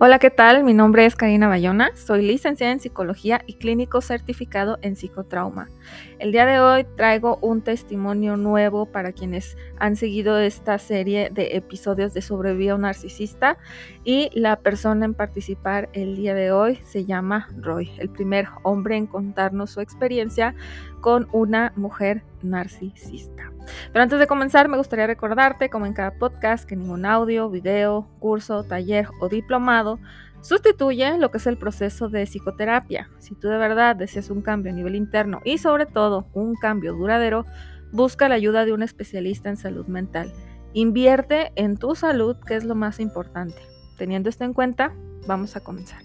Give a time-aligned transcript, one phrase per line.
[0.00, 0.64] Hola, ¿qué tal?
[0.64, 5.70] Mi nombre es Karina Bayona, soy licenciada en psicología y clínico certificado en psicotrauma.
[6.18, 11.56] El día de hoy traigo un testimonio nuevo para quienes han seguido esta serie de
[11.56, 13.56] episodios de Sobrevive a un narcisista
[14.02, 18.96] y la persona en participar el día de hoy se llama Roy, el primer hombre
[18.96, 20.56] en contarnos su experiencia
[21.00, 23.53] con una mujer narcisista.
[23.92, 28.08] Pero antes de comenzar, me gustaría recordarte, como en cada podcast, que ningún audio, video,
[28.18, 29.98] curso, taller o diplomado
[30.44, 33.08] sustituye lo que es el proceso de psicoterapia.
[33.18, 36.92] Si tú de verdad deseas un cambio a nivel interno y sobre todo un cambio
[36.92, 37.46] duradero,
[37.92, 40.30] busca la ayuda de un especialista en salud mental.
[40.74, 43.62] Invierte en tu salud, que es lo más importante.
[43.96, 44.92] Teniendo esto en cuenta,
[45.26, 46.03] vamos a comenzar.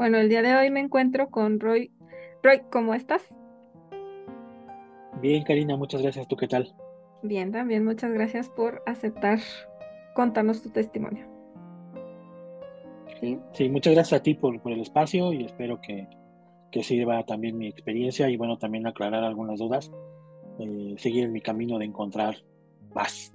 [0.00, 1.92] Bueno, el día de hoy me encuentro con Roy.
[2.42, 3.22] Roy, ¿cómo estás?
[5.20, 6.26] Bien, Karina, muchas gracias.
[6.26, 6.74] ¿Tú qué tal?
[7.22, 9.40] Bien, también muchas gracias por aceptar
[10.14, 11.26] contarnos tu testimonio.
[13.52, 16.08] Sí, muchas gracias a ti por, el espacio y espero que,
[16.82, 19.92] sirva también mi experiencia y bueno, también aclarar algunas dudas,
[20.60, 22.36] eh, seguir en mi camino de encontrar
[22.94, 23.34] paz.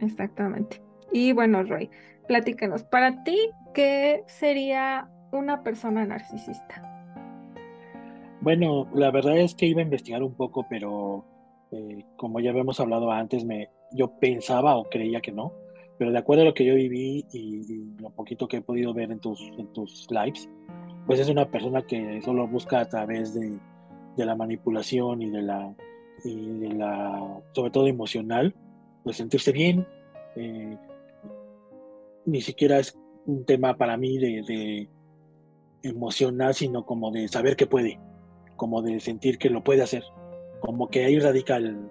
[0.00, 0.82] Exactamente.
[1.12, 1.90] Y bueno, Roy,
[2.26, 3.38] platícanos, para ti,
[3.72, 6.82] ¿qué sería una persona narcisista?
[8.40, 11.24] Bueno, la verdad es que iba a investigar un poco, pero
[11.72, 15.52] eh, como ya habíamos hablado antes, me, yo pensaba o creía que no,
[15.98, 19.10] pero de acuerdo a lo que yo viví y, lo poquito que he podido ver
[19.10, 20.48] en tus, en tus lives,
[21.06, 23.58] pues es una persona que solo busca a través de,
[24.16, 25.74] la manipulación y de la,
[26.24, 28.54] y de la, sobre todo emocional,
[29.04, 29.86] pues sentirse bien.
[30.36, 30.76] Eh,
[32.24, 34.88] ni siquiera es un tema para mí de,
[35.86, 37.98] emocional, sino como de saber que puede,
[38.56, 40.04] como de sentir que lo puede hacer,
[40.60, 41.88] como que ahí radica el,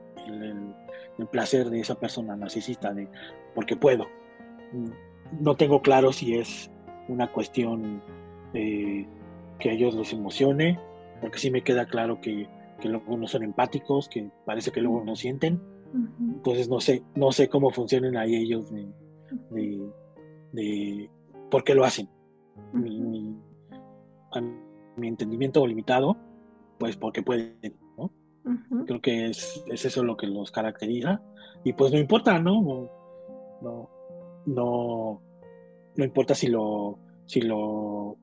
[1.32, 3.08] placer de esa persona narcisista, de
[3.54, 4.06] porque puedo.
[5.40, 6.70] No tengo claro si es
[7.08, 8.02] una cuestión
[8.54, 10.80] que a ellos los emocione,
[11.22, 12.48] porque sí me queda claro que,
[12.82, 15.62] que luego no son empáticos, que parece que luego no sienten.
[16.20, 19.90] Entonces no sé, no sé cómo funcionan ahí ellos de,
[20.52, 21.10] de,
[21.50, 22.10] por qué lo hacen
[24.42, 26.18] mi entendimiento limitado,
[26.78, 27.58] pues porque pueden,
[27.98, 28.12] ¿no?
[28.86, 31.22] Creo que es, eso lo que los caracteriza.
[31.64, 32.90] Y pues no importa, ¿no?
[33.62, 33.90] No,
[34.46, 35.22] no,
[35.96, 38.18] no, importa si lo, si lo,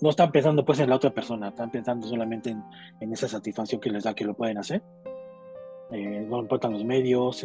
[0.00, 3.90] no están pensando pues en la otra persona, están pensando solamente en, esa satisfacción que
[3.90, 4.82] les da que lo pueden hacer.
[5.90, 7.44] Eh, no importan los medios,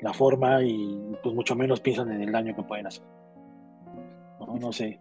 [0.00, 3.04] la forma y pues mucho menos piensan en el daño que pueden hacer.
[4.40, 5.00] No, no sé.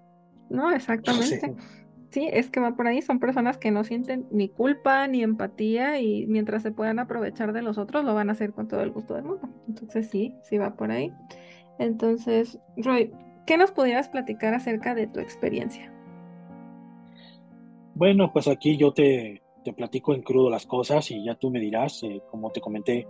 [0.50, 1.56] No, exactamente.
[2.10, 6.00] Sí, es que va por ahí, son personas que no sienten ni culpa ni empatía
[6.00, 8.92] y mientras se puedan aprovechar de los otros lo van a hacer con todo el
[8.92, 9.50] gusto del mundo.
[9.68, 11.12] Entonces sí, sí va por ahí.
[11.80, 13.12] Entonces, Roy,
[13.46, 15.92] ¿qué nos pudieras platicar acerca de tu experiencia?
[17.94, 21.60] Bueno, pues aquí yo te, te platico en crudo las cosas y ya tú me
[21.60, 23.06] dirás, eh, como te comenté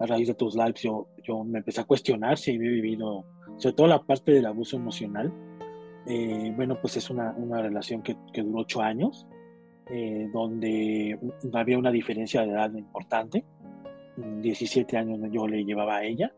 [0.00, 3.24] a raíz de tus lives, yo, yo me empecé a cuestionar si había vivido,
[3.58, 5.32] sobre todo la parte del abuso emocional,
[6.06, 9.26] eh, bueno, pues es una, una relación que, que, duró ocho años,
[9.88, 11.18] eh, donde
[11.52, 13.44] había una diferencia de edad importante.
[14.16, 16.32] 17 años yo le llevaba a ella.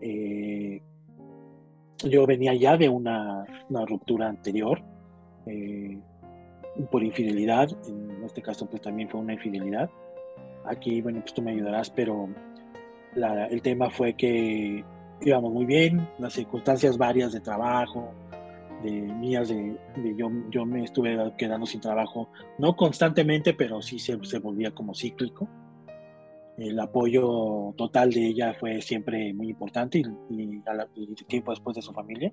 [0.00, 0.80] Eh,
[2.04, 4.82] yo venía ya de una, una ruptura anterior
[6.90, 7.68] por infidelidad.
[7.86, 9.88] En este caso, pues también fue una infidelidad.
[10.64, 12.28] Aquí, bueno, pues tú me ayudarás, pero
[13.50, 14.84] el tema fue que
[15.20, 18.12] íbamos muy bien, las circunstancias varias de trabajo,
[18.84, 19.76] de mías, de,
[20.16, 22.28] yo, yo me estuve quedando sin trabajo,
[22.58, 25.48] no constantemente, pero sí se, se volvía como cíclico.
[26.58, 30.62] El apoyo total de ella fue siempre muy importante y,
[31.26, 32.32] tiempo después de su familia.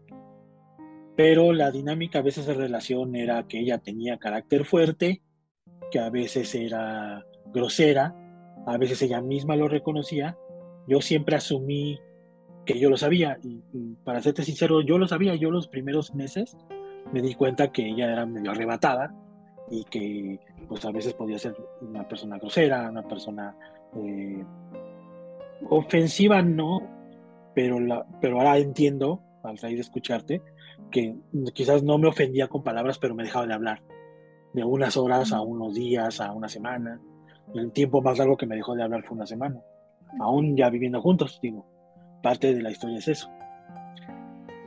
[1.16, 5.22] Pero la dinámica a veces de relación era que ella tenía carácter fuerte,
[5.90, 8.16] que a veces era grosera,
[8.68, 10.38] a veces ella misma lo reconocía.
[10.88, 12.00] Yo siempre asumí
[12.66, 13.38] que yo lo sabía.
[13.44, 13.62] Y,
[14.04, 15.36] para serte sincero, yo lo sabía.
[15.36, 16.58] Yo los primeros meses
[17.12, 19.14] me di cuenta que ella era medio arrebatada
[19.70, 23.56] y que pues a veces podía ser una persona grosera, una persona
[23.96, 24.44] eh,
[25.70, 26.82] ofensiva, no,
[27.54, 30.42] pero, la, pero ahora entiendo, al raíz de escucharte,
[30.92, 31.16] que
[31.54, 33.82] quizás no me ofendía con palabras, pero me dejaba de hablar.
[34.54, 37.00] De unas horas a unos días, a una semana.
[37.54, 39.62] El tiempo más largo que me dejó de hablar fue una semana.
[40.20, 41.66] Aún ya viviendo juntos, digo
[42.22, 43.30] parte de la historia es eso.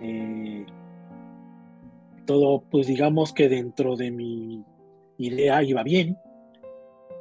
[0.00, 0.66] Eh,
[2.26, 4.64] todo, pues digamos que dentro de mi
[5.18, 6.18] idea iba bien.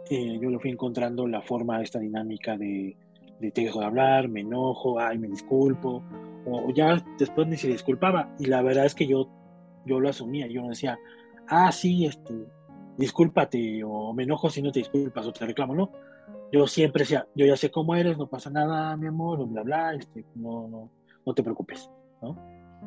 [0.10, 2.96] Eh, yo lo fui encontrando la forma, esta dinámica de,
[3.40, 6.04] de te dejo de hablar, me enojo, ay, me disculpo,
[6.46, 8.34] o, ya después ni se disculpaba.
[8.40, 9.30] Y la verdad es que yo,
[9.86, 10.98] yo lo asumía, yo no decía,
[11.48, 12.34] ah, sí, este,
[12.98, 15.92] discúlpate, o me enojo si no te disculpas, o te reclamo, no.
[16.54, 19.96] Yo siempre decía, yo ya sé cómo eres, no pasa nada, mi amor, bla, bla,
[19.96, 20.92] este, no, no,
[21.26, 21.90] no te preocupes,
[22.22, 22.38] ¿no?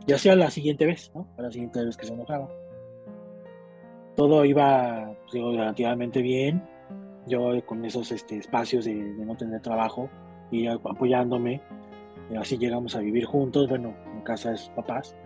[0.06, 1.26] Y hacía la siguiente vez, ¿no?
[1.36, 2.48] La siguiente vez que se enojaba.
[4.14, 6.62] Todo iba pues, relativamente bien.
[7.26, 10.08] Yo con esos este, espacios de, no tener trabajo
[10.52, 11.60] y apoyándome,
[12.38, 15.16] así llegamos a vivir juntos, bueno, en casa de sus papás.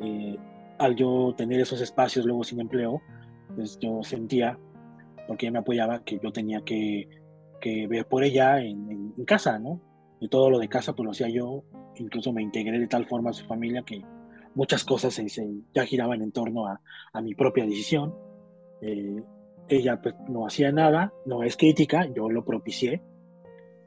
[0.00, 0.38] Eh,
[0.78, 3.02] al yo tener esos espacios luego sin empleo,
[3.54, 4.58] pues yo sentía,
[5.28, 7.19] porque ella me apoyaba, que yo tenía que,
[7.60, 9.80] que ver por ella en, en, casa, ¿no?
[10.20, 11.62] Y todo lo de casa pues lo hacía yo,
[11.96, 14.02] incluso me integré de tal forma a su familia que
[14.54, 15.26] muchas cosas se,
[15.74, 16.80] ya giraban en torno a,
[17.12, 18.14] a mi propia decisión.
[18.82, 19.22] Eh,
[19.68, 23.00] ella pues, no hacía nada, no es crítica, yo lo propicié.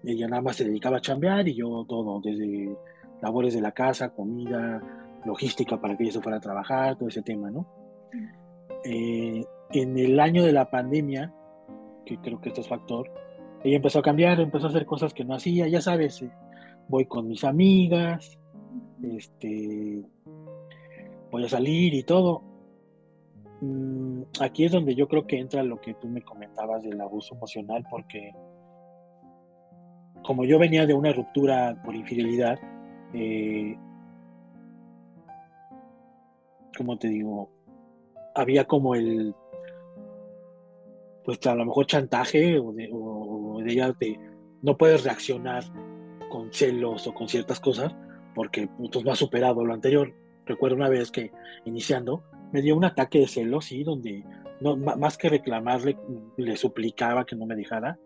[0.04, 2.76] Ella nada más se dedicaba a chambear y yo todo, desde
[3.22, 4.82] labores de la casa, comida,
[5.26, 7.68] logística para que ella se fuera a trabajar, todo ese tema, ¿no?
[8.84, 11.34] Eh, en el año de la pandemia,
[12.06, 13.10] que creo que esto es factor,
[13.64, 16.32] ella empezó a cambiar, empezó a hacer cosas que no hacía, ya sabes, eh,
[16.88, 18.38] voy con mis amigas,
[19.02, 20.04] este,
[21.32, 22.44] voy a salir y todo.
[23.62, 27.36] Mm, aquí es donde yo creo que entra lo que tú me comentabas del abuso
[27.36, 28.34] emocional, porque
[30.24, 32.60] como yo venía de una ruptura por infidelidad,
[33.14, 33.78] eh,
[36.78, 37.50] como te digo,
[38.36, 39.34] había como el,
[41.24, 43.23] pues a lo mejor chantaje o de, o
[43.64, 44.20] de ella de
[44.62, 45.64] no puedes reaccionar
[46.30, 47.96] con celos o con ciertas cosas
[48.34, 50.14] porque no has superado lo anterior.
[50.46, 51.32] Recuerdo una vez que
[51.66, 54.24] iniciando me dio un ataque de celos, sí, donde
[54.62, 55.98] no, más que reclamarle,
[56.38, 57.98] le suplicaba que no me dejara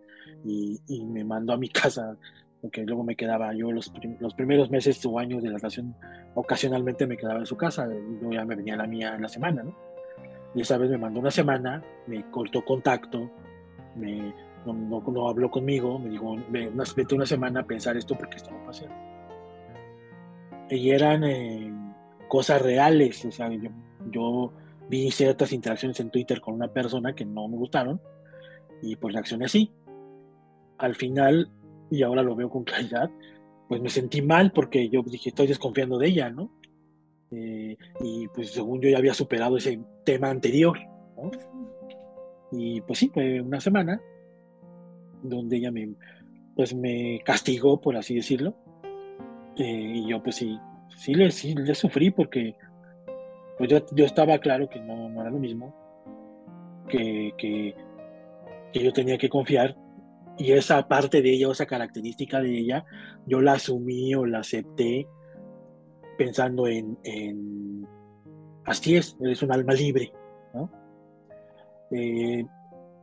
[0.46, 2.18] y, me mandó a mi casa,
[2.62, 5.96] porque luego me quedaba yo los, los primeros meses o años de la relación,
[6.36, 9.30] ocasionalmente me quedaba en su casa, y luego ya me venía la mía en la
[9.30, 9.76] semana, ¿no?
[10.56, 13.30] Y esa vez me mandó una semana, me cortó contacto,
[13.96, 14.34] me,
[14.74, 18.66] no, no, habló conmigo, me dijo, vete una semana a pensar esto porque esto no
[18.66, 18.86] pasa.
[20.70, 21.74] Y eran eh,
[22.28, 23.70] cosas reales, o sea, yo,
[24.12, 24.54] yo,
[24.90, 28.00] vi ciertas interacciones en Twitter con una persona que no me gustaron
[28.82, 29.72] y pues reaccioné así.
[30.78, 31.50] Al final,
[31.90, 33.10] y ahora lo veo con claridad,
[33.68, 36.52] pues me sentí mal porque yo dije, estoy desconfiando de ella, ¿no?
[37.32, 40.78] Eh, y pues según yo ya había superado ese tema anterior,
[41.18, 41.32] ¿no?
[42.52, 44.02] Y pues sí, fue una semana
[45.22, 45.90] donde ella me,
[46.56, 48.56] pues me castigó, por así decirlo.
[49.58, 50.60] Eh, y yo pues sí,
[50.96, 52.56] sí le, sí le sufrí porque
[53.58, 55.76] pues yo, yo estaba claro que no, no era lo mismo,
[56.88, 57.76] que, que,
[58.72, 59.76] que, yo tenía que confiar
[60.38, 62.86] y esa parte de ella, o esa característica de ella,
[63.26, 65.08] yo la asumí o la acepté
[66.18, 67.88] pensando en, en
[68.66, 70.12] así es, eres un alma libre,
[70.54, 70.72] ¿no?
[71.92, 72.46] Eh,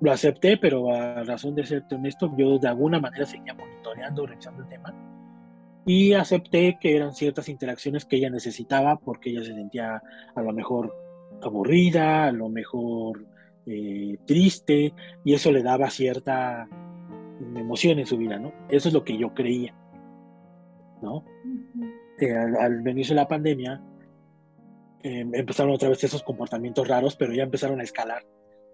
[0.05, 4.63] lo acepté, pero a razón de ser honesto, yo de alguna manera seguía monitoreando, revisando
[4.63, 4.95] el tema.
[5.87, 10.03] Y acepté que eran ciertas interacciones que ella necesitaba porque ella se sentía
[10.35, 10.95] a lo mejor
[11.43, 13.27] aburrida, a lo mejor
[13.67, 14.93] eh, triste,
[15.25, 16.69] y eso le daba cierta
[17.57, 18.53] emoción en su vida, ¿no?
[18.69, 19.75] Eso es lo que yo creía,
[21.01, 21.25] ¿no?
[22.21, 23.83] Eh, al, inicio de la pandemia,
[25.03, 28.23] em, empezaron otra vez esos comportamientos raros, pero ya empezaron a escalar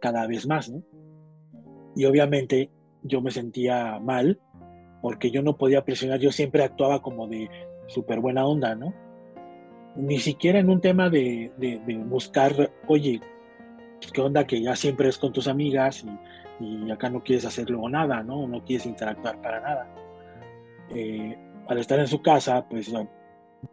[0.01, 0.83] cada vez más, ¿no?
[1.95, 2.71] Y obviamente
[3.03, 4.39] yo me sentía mal
[5.03, 7.49] porque yo no podía presionar, yo siempre actuaba como de
[7.87, 8.95] súper buena onda, ¿no?
[9.97, 11.51] Ni siquiera en un tema de,
[12.07, 13.21] buscar, oye,
[13.99, 16.05] pues, ¿qué onda que ya siempre es con tus amigas
[16.61, 18.47] y, acá no quieres hacer luego nada, ¿no?
[18.47, 19.95] No quieres interactuar para nada.
[20.95, 21.35] Eh,
[21.67, 22.93] al estar en su casa, pues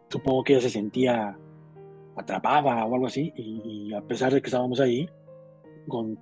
[0.08, 1.36] supongo que ella se sentía
[2.16, 5.08] atrapada o algo así, y, y a pesar de que estábamos ahí,
[5.86, 6.18] con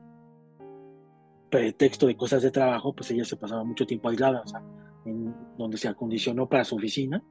[1.57, 4.63] pretexto de cosas de trabajo, pues ella se pasaba mucho tiempo aislada, o sea,
[5.07, 7.23] en donde se acondicionó para su oficina,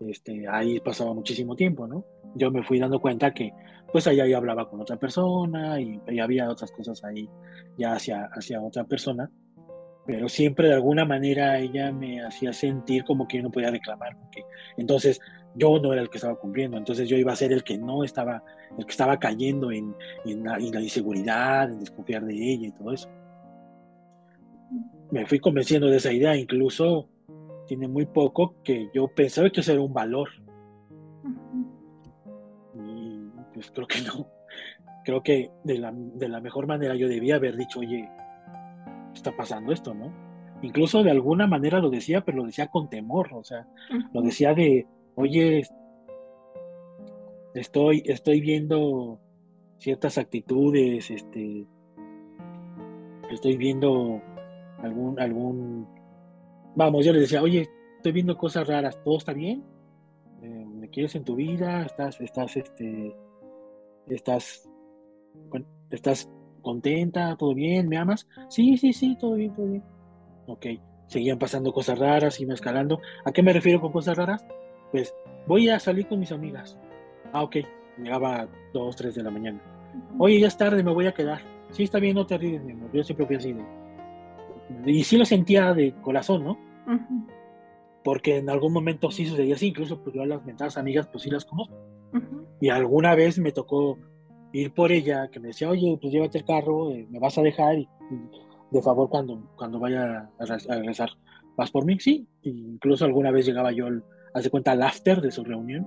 [0.00, 2.04] este, ahí pasaba muchísimo tiempo, ¿no?
[2.34, 3.52] Yo me fui dando cuenta que,
[3.90, 7.28] pues allá ya hablaba con otra persona y, había otras cosas ahí
[7.78, 9.30] ya hacia, hacia otra persona,
[10.06, 14.16] pero siempre de alguna manera ella me hacía sentir como que yo no podía reclamar,
[14.18, 14.44] porque
[14.76, 15.20] entonces
[15.54, 18.04] yo no era el que estaba cumpliendo, entonces yo iba a ser el que no
[18.04, 18.42] estaba,
[18.78, 19.94] el que estaba cayendo en,
[20.26, 23.08] en, la, en la inseguridad, en desconfiar de ella y todo eso
[25.10, 27.08] me fui convenciendo de esa idea, incluso
[27.66, 30.28] tiene muy poco que yo pensaba que eso era un valor.
[32.74, 34.28] Y pues creo que no.
[35.04, 38.08] creo que de la, de la mejor manera yo debía haber dicho, oye,
[39.14, 40.12] está pasando esto, ¿no?
[40.62, 43.66] Incluso de alguna manera lo decía, pero lo decía con temor, o sea,
[44.12, 45.62] lo decía de, oye,
[47.54, 49.20] estoy, estoy viendo
[49.78, 51.64] ciertas actitudes, este,
[53.30, 54.20] estoy viendo
[54.82, 55.88] algún, algún,
[56.74, 59.64] vamos, yo le decía, oye, estoy viendo cosas raras, ¿todo está bien?
[60.42, 61.82] Eh, ¿Me quieres en tu vida?
[61.82, 63.14] ¿Estás, estás, este,
[64.06, 64.68] estás,
[65.90, 66.30] estás
[66.62, 67.36] contenta?
[67.36, 67.88] ¿Todo bien?
[67.88, 68.28] ¿Me amas?
[68.48, 69.84] Sí, sí, sí, todo bien, todo bien.
[70.46, 70.66] Ok,
[71.06, 73.00] seguían pasando cosas raras, iba escalando.
[73.24, 74.46] ¿A qué me refiero con cosas raras?
[74.92, 75.14] Pues
[75.46, 76.78] voy a salir con mis amigas.
[77.32, 77.56] Ah, ok,
[78.02, 79.60] llegaba a 2, 3 de la mañana.
[80.18, 81.40] Oye, ya es tarde, me voy a quedar.
[81.70, 82.74] Sí, está bien, no te ríes, mi.
[82.92, 83.54] Yo siempre fui así.
[84.86, 86.58] Y sí lo sentía de corazón, ¿no?
[88.04, 91.22] Porque en algún momento sí sucedía así, incluso pues yo a las mentadas amigas pues
[91.22, 91.74] sí las conozco.
[92.60, 93.98] Y alguna vez me tocó
[94.52, 97.42] ir por ella, que me decía, oye, pues llévate el carro, eh, me vas a
[97.42, 97.88] dejar y,
[98.70, 100.44] de favor cuando, cuando vaya a,
[100.76, 101.10] regresar,
[101.56, 101.98] ¿vas por mí?
[102.00, 102.26] Sí.
[102.42, 103.86] incluso alguna vez llegaba yo,
[104.34, 105.86] hace cuenta, al after de su reunión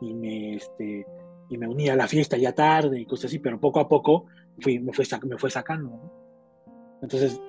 [0.00, 1.06] y me, este,
[1.48, 4.26] y me unía a la fiesta ya tarde y cosas así, pero poco a poco
[4.60, 6.12] fui, me, fue, me fue sacando.
[7.02, 7.40] Entonces,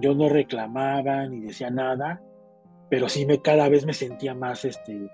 [0.00, 2.22] yo no reclamaba ni decía nada,
[2.88, 5.10] pero sí me, cada vez me sentía más este,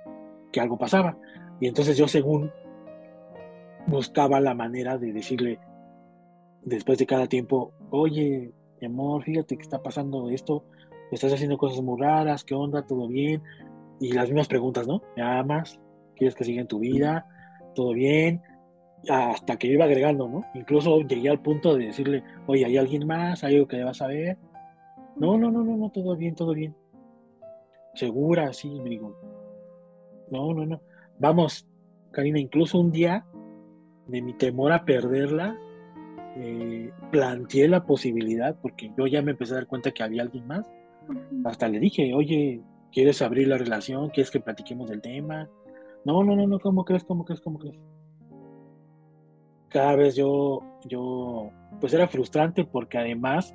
[0.53, 1.17] que algo pasaba.
[1.61, 2.51] Y entonces yo según
[3.87, 5.61] buscaba la manera de decirle
[6.63, 10.65] después de cada tiempo, oye, mi amor, fíjate que está pasando esto,
[11.11, 12.83] estás haciendo cosas muy raras, ¿qué onda?
[12.87, 13.43] ¿Todo bien?
[14.01, 15.03] Y las mismas preguntas, ¿no?
[15.17, 15.81] ¿Me amas?
[16.15, 17.27] ¿Quieres que siga en tu vida?
[17.79, 18.43] todo bien,
[19.09, 20.45] hasta que iba agregando, ¿no?
[20.55, 23.45] Incluso llegué al punto de decirle, oye, ¿hay alguien más?
[23.45, 24.37] ¿Hay algo que debas saber?
[25.21, 26.75] No, no, no, no, no, todo bien, todo bien.
[27.95, 29.17] Segura, sí, me digo.
[30.31, 30.81] No, no, no.
[31.19, 31.67] Vamos,
[32.13, 33.27] Karina, incluso un día
[34.07, 35.59] de mi temor a perderla,
[36.37, 40.47] eh, planteé la posibilidad, porque yo ya me empecé a dar cuenta que había alguien
[40.47, 40.71] más.
[41.45, 44.11] Hasta le dije, oye, ¿quieres abrir la relación?
[44.11, 45.49] ¿Quieres que platiquemos del tema?
[46.05, 47.05] No, no, no, no, ¿cómo crees?
[47.05, 47.41] ¿Cómo crees?
[47.41, 47.79] ¿Cómo crees?
[49.69, 53.55] Cada vez yo, yo, pues era frustrante porque además,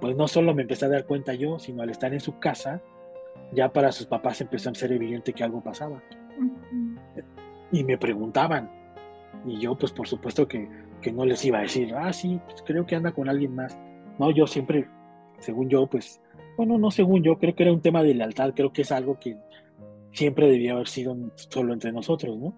[0.00, 2.82] pues no solo me empecé a dar cuenta yo, sino al estar en su casa,
[3.52, 6.02] ya para sus papás empezó a ser evidente que algo pasaba.
[7.72, 8.70] Y me preguntaban.
[9.46, 10.68] Y yo, pues por supuesto que,
[11.00, 13.76] que, no les iba a decir, ah, sí, pues creo que anda con alguien más.
[14.18, 14.88] No, yo siempre,
[15.38, 16.20] según yo, pues,
[16.56, 19.18] bueno, no según yo, creo que era un tema de lealtad, creo que es algo
[19.18, 19.36] que
[20.12, 22.54] siempre debía haber sido solo entre nosotros, ¿no?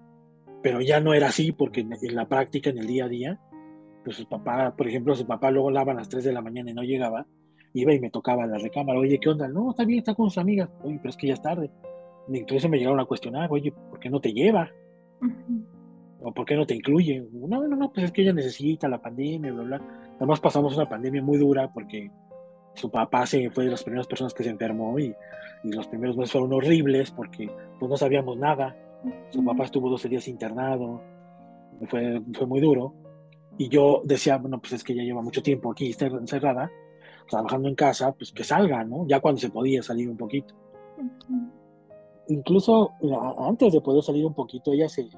[0.63, 3.41] Pero ya no era así porque en, la práctica, en el día a día,
[4.07, 6.71] pues su papá, por ejemplo, su papá luego lava a las 3 de la mañana
[6.71, 7.27] y no llegaba,
[7.75, 9.49] iba y me tocaba la recámara, oye, ¿qué onda?
[9.49, 11.73] No, está bien, está con sus amigas, oye, pero es que ya es tarde.
[12.29, 14.71] Incluso me llegaron a cuestionar, oye, ¿por qué no te lleva?
[16.21, 17.27] ¿O por qué no te incluye?
[17.33, 19.83] No, no, no, pues es que ella necesita la pandemia, bla, bla.
[20.19, 22.09] Además pasamos una pandemia muy dura porque
[22.75, 25.13] su papá se fue de las primeras personas que se enfermó y,
[25.65, 28.77] y los primeros meses fueron horribles porque pues no sabíamos nada.
[29.31, 31.03] Su papá estuvo 12 días internado,
[31.89, 32.95] fue, fue muy duro.
[33.59, 36.71] Y yo decía, bueno, pues es que ya lleva mucho tiempo aquí encerrada,
[37.29, 39.07] trabajando en casa, pues que salga, ¿no?
[39.09, 40.55] Ya cuando se podía salir un poquito.
[42.29, 42.93] Incluso
[43.39, 45.09] antes de poder salir un poquito, ella se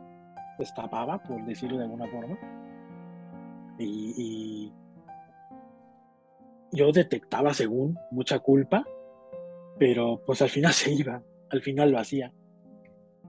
[0.59, 2.38] escapaba, por decirlo de alguna forma.
[3.78, 4.73] y
[6.73, 8.85] yo detectaba según mucha culpa,
[9.78, 12.33] pero pues al final se iba, al final lo hacía.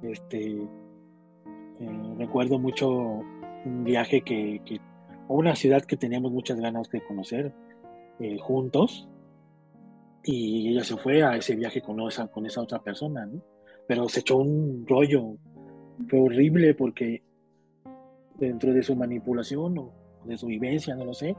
[0.02, 4.80] Este, eh, recuerdo mucho un viaje que, que,
[5.30, 7.54] o una ciudad que teníamos muchas ganas de conocer
[8.20, 9.08] eh, juntos
[10.24, 13.30] y ella se fue a ese viaje con esa, con esa otra persona.
[13.88, 15.36] Pero se echó un rollo,
[16.08, 17.22] fue horrible porque
[18.38, 19.94] dentro de su manipulación o
[20.26, 21.36] de su vivencia, no lo sé,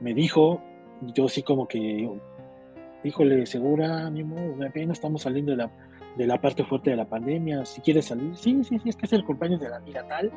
[0.00, 0.62] me dijo,
[1.14, 2.08] yo sí como que,
[3.02, 5.70] híjole, segura, amor, apenas estamos saliendo de la,
[6.16, 9.06] de la parte fuerte de la pandemia, si quieres salir, sí, sí, sí, es que
[9.06, 10.30] es el cumpleaños de la amiga tal,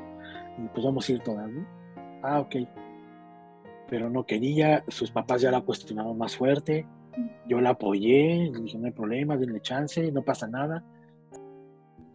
[0.57, 1.76] y pues vamos a ir todas, ¿no?
[2.21, 2.55] Ah, ok.
[3.89, 6.85] Pero no quería, sus papás ya la cuestionaron más fuerte,
[7.47, 10.83] yo la apoyé, le dije, no hay problema, denle chance, no pasa nada.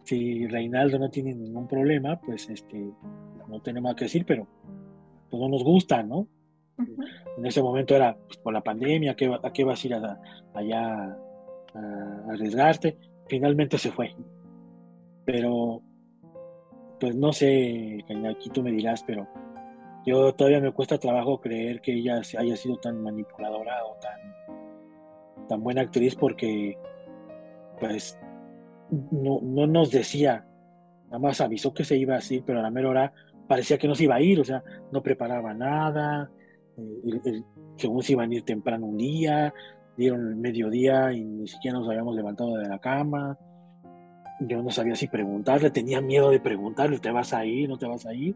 [0.03, 2.91] Si Reinaldo no tiene ningún problema, pues este,
[3.47, 4.47] no tenemos nada que decir, pero
[5.29, 6.27] pues no nos gusta, ¿no?
[7.37, 9.95] En ese momento era pues, por la pandemia, ¿a qué, vas a ir
[10.53, 11.17] allá
[11.73, 12.97] a, arriesgarte?
[13.27, 14.15] Finalmente se fue.
[15.25, 15.81] Pero,
[16.99, 19.27] pues no sé, aquí tú me dirás, pero
[20.05, 23.97] yo todavía me cuesta trabajo creer que ella haya sido tan manipuladora o
[25.47, 26.77] tan, buena actriz porque,
[27.79, 28.19] pues,
[29.11, 30.45] no, no nos decía,
[31.05, 33.13] nada más avisó que se iba así, pero a la mera hora
[33.47, 36.31] parecía que no se iba a ir, o sea, no preparaba nada,
[36.77, 37.43] eh,
[37.77, 39.53] según se iban a ir temprano un día,
[39.97, 43.37] dieron el mediodía y ni siquiera nos habíamos levantado de la cama.
[44.39, 47.69] Yo no sabía si preguntarle, tenía miedo de preguntarle, ¿te vas a ir?
[47.69, 48.35] ¿No te vas a ir?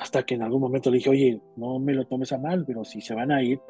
[0.00, 2.84] Hasta que en algún momento le dije, oye, no me lo tomes a mal, pero
[2.84, 3.60] si se van a ir,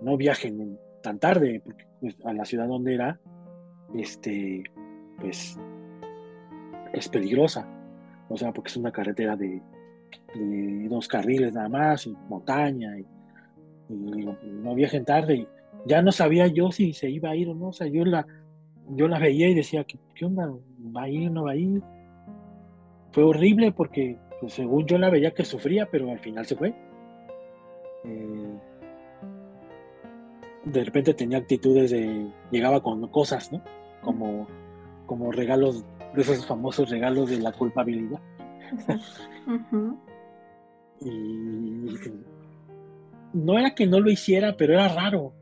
[0.00, 3.18] no viajen tan tarde, porque pues, a la ciudad donde era,
[3.96, 4.62] este,
[5.20, 5.58] pues
[6.92, 7.68] es peligrosa.
[8.28, 9.60] O sea, porque es una carretera de,
[10.88, 13.04] dos carriles nada más, y montaña, y,
[13.88, 15.48] no viajen tarde.
[15.84, 17.68] ya no sabía yo si se iba a ir o no.
[17.68, 18.24] O sea, yo la,
[18.90, 20.48] yo la veía y decía, ¿qué, qué onda?
[20.96, 21.82] ¿Va a ir o no va a ir?
[23.10, 26.72] Fue horrible porque, pues, según yo la veía que sufría, pero al final se fue.
[28.04, 28.58] Eh,
[30.64, 32.30] de repente tenía actitudes de.
[32.52, 33.60] llegaba con cosas, ¿no?
[34.02, 34.46] Como,
[35.06, 35.84] como regalos
[36.14, 38.20] de esos famosos regalos de la culpabilidad.
[41.00, 41.86] y
[43.32, 45.32] no era que no lo hiciera, pero era raro.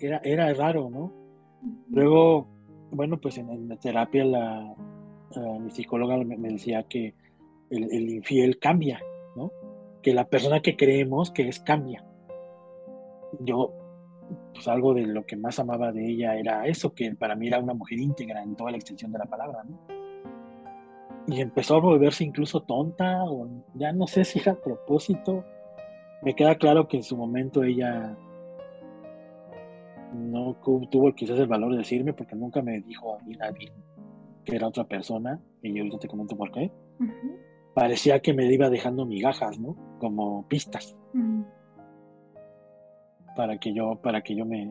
[0.00, 1.14] Era, era raro, ¿no?
[1.88, 2.46] Luego,
[2.90, 4.74] bueno, pues en, la terapia la,
[5.60, 7.14] mi psicóloga me, decía que
[7.70, 9.00] el, el, infiel cambia,
[9.36, 9.52] ¿no?
[10.02, 12.04] Que la persona que creemos que es cambia.
[13.40, 13.72] Yo
[14.52, 17.58] pues algo de lo que más amaba de ella era eso, que para mí era
[17.58, 19.78] una mujer íntegra en toda la extensión de la palabra, ¿no?
[21.26, 25.44] Y empezó a volverse incluso tonta, o ya no sé si era a propósito.
[26.22, 28.16] Me queda claro que en su momento ella
[30.12, 30.54] no
[30.90, 33.72] tuvo quizás el valor de decirme, porque nunca me dijo a mí nadie
[34.44, 36.70] que era otra persona, y yo ahorita te comento por qué.
[37.74, 39.76] Parecía que me iba dejando migajas, ¿no?
[39.98, 40.96] Como pistas
[43.34, 44.64] para que yo, para que yo me,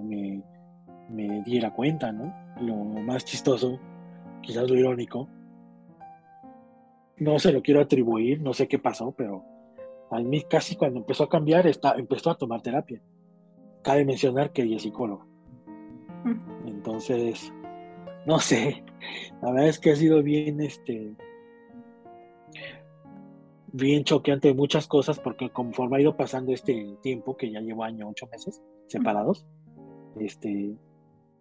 [1.09, 2.33] me, diera cuenta, ¿no?
[2.61, 3.79] Lo más chistoso,
[4.41, 5.27] quizás lo irónico,
[7.17, 9.43] no se lo quiero atribuir, no sé qué pasó, pero
[10.11, 13.01] a mí casi cuando empezó a cambiar, está, empezó a tomar terapia.
[13.83, 15.25] Cabe mencionar que ella es psicóloga.
[16.65, 17.51] Entonces,
[18.25, 18.83] no sé,
[19.41, 21.15] la verdad es que ha sido bien, este,
[23.73, 27.83] bien choqueante de muchas cosas porque conforme ha ido pasando este tiempo, que ya llevo
[27.83, 29.45] año, ocho meses separados,
[30.19, 30.75] este,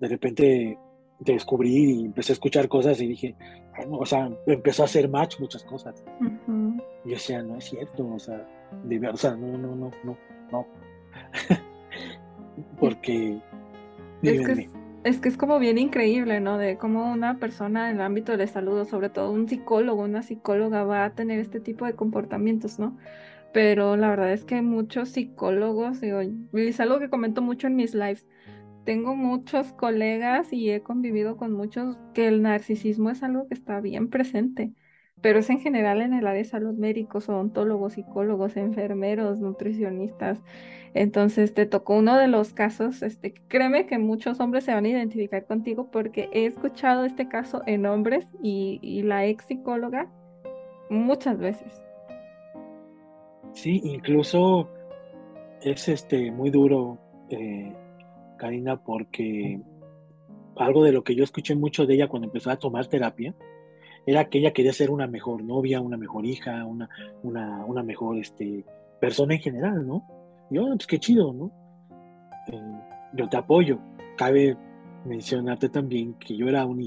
[0.00, 0.78] de repente
[1.20, 3.36] descubrí y empecé a escuchar cosas y dije,
[3.90, 6.02] o sea, empezó a hacer match muchas cosas.
[7.04, 8.48] Y yo decía, no es cierto, o sea,
[8.84, 10.16] de, o sea, no, no, no, no,
[10.50, 10.66] no.
[12.80, 13.40] porque...
[14.22, 14.68] Es que es
[15.36, 16.58] como bien increíble, ¿no?
[16.58, 20.84] De cómo una persona en el ámbito de salud, sobre todo un psicólogo, una psicóloga,
[20.84, 22.96] va a tener este tipo de comportamientos, ¿no?
[23.52, 26.20] Pero la verdad es que muchos psicólogos, digo,
[26.54, 28.26] es algo que comento mucho en mis lives.
[28.84, 33.80] Tengo muchos colegas y he convivido con muchos que el narcisismo es algo que está
[33.80, 34.72] bien presente
[35.22, 40.40] pero es en general en el área de salud, médicos, odontólogos, psicólogos, enfermeros, nutricionistas.
[40.94, 44.88] Entonces te tocó uno de los casos, este, créeme que muchos hombres se van a
[44.88, 50.10] identificar contigo porque he escuchado este caso en hombres y, la ex psicóloga
[50.90, 51.82] muchas veces.
[53.52, 54.68] Sí, incluso
[55.62, 56.98] es este muy duro,
[57.30, 57.72] eh,
[58.36, 59.60] Karina, porque
[60.56, 63.34] algo de lo que yo escuché mucho de ella cuando empezó a tomar terapia,
[64.06, 66.88] era que ella quería ser una mejor novia, una mejor hija, una,
[67.22, 68.64] una, una mejor este,
[69.00, 70.04] persona en general, ¿no?
[70.50, 71.52] Y yo, pues qué chido, ¿no?
[72.48, 72.80] Eh,
[73.14, 73.78] yo te apoyo.
[74.16, 74.56] Cabe
[75.04, 76.86] mencionarte también que yo era un,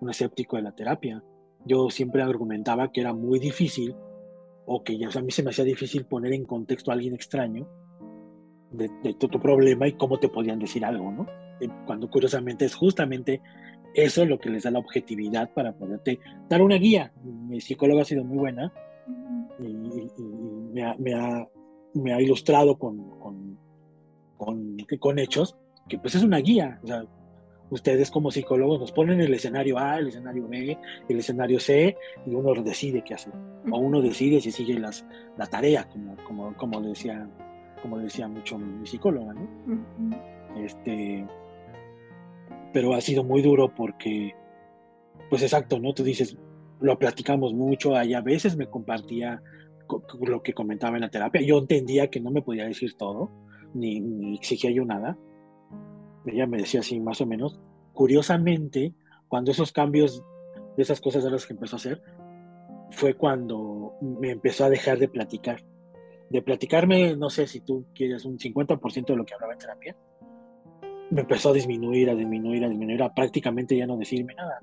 [0.00, 1.22] un, escéptico de la terapia.
[1.64, 3.94] Yo siempre argumentaba que era muy difícil,
[4.66, 7.68] o que ya, a mí se me hacía difícil poner en contexto a alguien extraño
[8.70, 11.26] de, de tu, tu, problema y cómo te podían decir algo, ¿no?
[11.60, 13.40] Eh, cuando curiosamente es justamente
[13.94, 17.12] eso es lo que les da la objetividad para poderte dar una guía.
[17.24, 18.72] Mi psicóloga ha sido muy buena
[19.58, 19.72] y,
[20.72, 23.56] me, ha, ilustrado con,
[24.36, 25.56] con, hechos
[25.88, 26.80] que pues es una guía.
[27.70, 32.34] ustedes como psicólogos nos ponen el escenario A, el escenario B, el escenario C y
[32.34, 33.32] uno decide qué hacer.
[33.70, 35.04] O uno decide si sigue las,
[35.36, 37.28] la tarea, como, como, como, decía,
[37.82, 39.34] como decía mucho mi, psicóloga.
[40.56, 41.26] Este
[42.72, 44.34] pero ha sido muy duro porque,
[45.28, 45.92] pues exacto, ¿no?
[45.92, 46.36] Tú dices,
[46.80, 49.42] lo platicamos mucho, ahí a veces me compartía
[50.20, 53.30] lo que comentaba en la terapia, yo entendía que no me podía decir todo,
[53.74, 55.18] ni, exigía yo nada,
[56.26, 57.60] ella me decía así más o menos,
[57.92, 58.94] curiosamente,
[59.28, 60.22] cuando esos cambios
[60.76, 62.02] de esas cosas de las que empezó a hacer,
[62.90, 65.64] fue cuando me empezó a dejar de platicar.
[66.30, 69.96] De platicarme, no sé si tú quieres un 50% de lo que hablaba en terapia,
[71.10, 74.60] me empezó a disminuir, a disminuir, a disminuir, a prácticamente ya no decirme nada.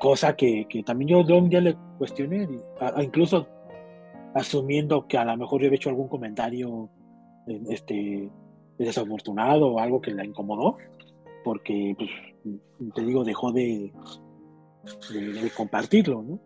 [0.00, 2.48] cosa que, también yo, un día le cuestioné,
[3.00, 3.46] incluso
[4.34, 6.90] asumiendo que a lo mejor yo había hecho algún comentario
[7.70, 8.28] este,
[8.76, 10.76] desafortunado o algo que la incomodó,
[11.44, 12.10] porque, pues,
[12.94, 13.92] te digo, dejó de,
[15.12, 16.40] de, compartirlo, ¿no?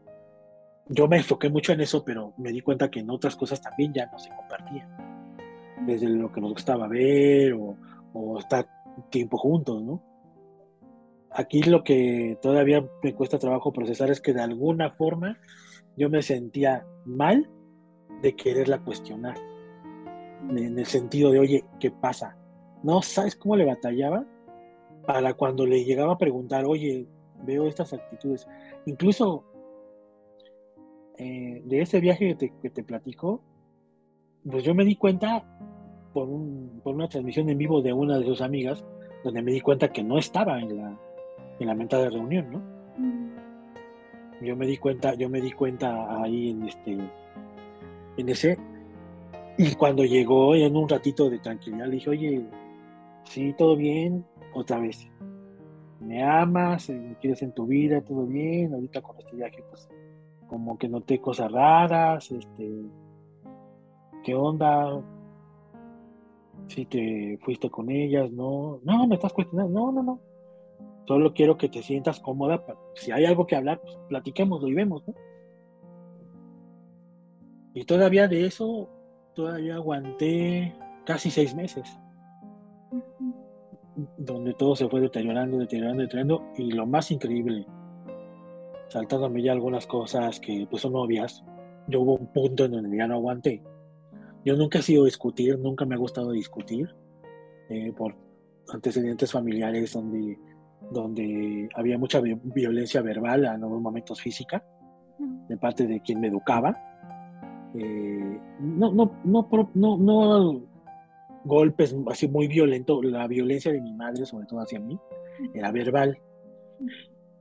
[0.90, 3.92] Yo me enfoqué mucho en eso, pero me di cuenta que en otras cosas también
[3.92, 5.07] ya no se compartían.
[5.86, 7.76] Desde lo que nos gustaba ver o,
[8.12, 8.68] o estar
[9.10, 10.02] tiempo juntos, ¿no?
[11.30, 15.38] Aquí lo que todavía me cuesta trabajo procesar es que de alguna forma
[15.96, 17.48] yo me sentía mal
[18.22, 19.36] de quererla cuestionar.
[20.50, 22.36] En el sentido de, oye, ¿qué pasa?
[22.82, 24.24] No, ¿sabes cómo le batallaba?
[25.06, 27.06] Para cuando le llegaba a preguntar, oye,
[27.44, 28.46] veo estas actitudes.
[28.86, 29.44] Incluso
[31.18, 33.42] eh, de ese viaje que te, que te platico,
[34.50, 35.44] pues yo me di cuenta
[36.12, 38.84] por, un, por una transmisión en vivo de una de sus amigas,
[39.24, 40.98] donde me di cuenta que no estaba en la,
[41.58, 42.58] en la mentada reunión, ¿no?
[42.98, 44.44] Mm.
[44.44, 46.96] Yo me di cuenta, yo me di cuenta ahí en este,
[48.16, 48.56] en ese,
[49.60, 52.46] y cuando llegó en un ratito de tranquilidad, le dije, oye,
[53.24, 55.10] sí, todo bien, otra vez.
[55.98, 58.72] Me amas, me quieres en tu vida, todo bien.
[58.72, 59.88] Ahorita con este viaje, pues,
[60.46, 62.70] como que noté cosas raras, este,
[64.22, 65.02] ¿qué onda?
[66.68, 70.20] Si te fuiste con ellas, no, no, me estás cuestionando, no, no, no.
[71.06, 72.62] Solo quiero que te sientas cómoda.
[72.94, 75.14] Si hay algo que hablar, pues platiquémoslo y vemos, ¿no?
[77.72, 78.90] Y todavía de eso,
[79.34, 80.74] todavía aguanté
[81.06, 81.98] casi seis meses.
[84.18, 86.44] Donde todo se fue deteriorando, deteriorando, deteriorando.
[86.56, 87.66] Y lo más increíble,
[88.88, 91.42] saltándome ya algunas cosas que pues son obvias,
[91.86, 93.62] yo hubo un punto en donde ya no aguanté.
[94.48, 96.88] Yo nunca he sido discutir, nunca me ha gustado discutir
[97.68, 98.16] eh, por
[98.72, 100.38] antecedentes familiares donde
[100.90, 104.64] donde había mucha violencia verbal, algunos momentos física,
[105.50, 106.74] de parte de quien me educaba.
[107.74, 110.62] Eh, no, no, no, no, no
[111.44, 114.98] golpes así muy violentos, la violencia de mi madre, sobre todo hacia mí,
[115.52, 116.18] era verbal.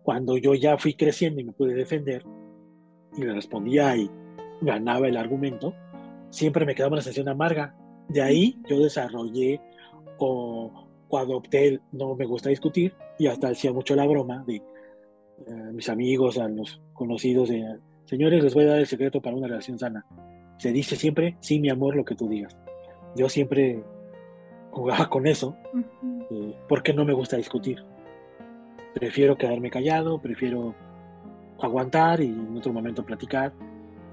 [0.03, 2.25] Cuando yo ya fui creciendo y me pude defender,
[3.17, 4.11] y le respondía y
[4.59, 5.73] ganaba el argumento,
[6.29, 7.75] siempre me quedaba una sensación amarga.
[8.09, 9.61] De ahí yo desarrollé
[10.17, 14.63] o cuando opté no me gusta discutir y hasta hacía mucho la broma de eh,
[15.73, 19.47] mis amigos, a los conocidos de señores, les voy a dar el secreto para una
[19.47, 20.05] relación sana.
[20.57, 22.57] Se dice siempre, sí, mi amor, lo que tú digas.
[23.15, 23.83] Yo siempre
[24.71, 25.55] jugaba con eso
[26.31, 27.83] eh, porque no me gusta discutir.
[28.93, 30.73] Prefiero quedarme callado, prefiero
[31.61, 33.53] aguantar y en otro momento platicar.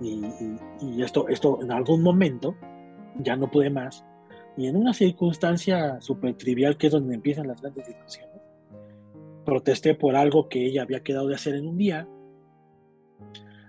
[0.01, 0.23] Y,
[0.81, 2.55] y esto, esto en algún momento
[3.19, 4.05] ya no pude más.
[4.57, 8.41] Y en una circunstancia súper trivial, que es donde empiezan las grandes discusiones,
[9.45, 12.09] protesté por algo que ella había quedado de hacer en un día,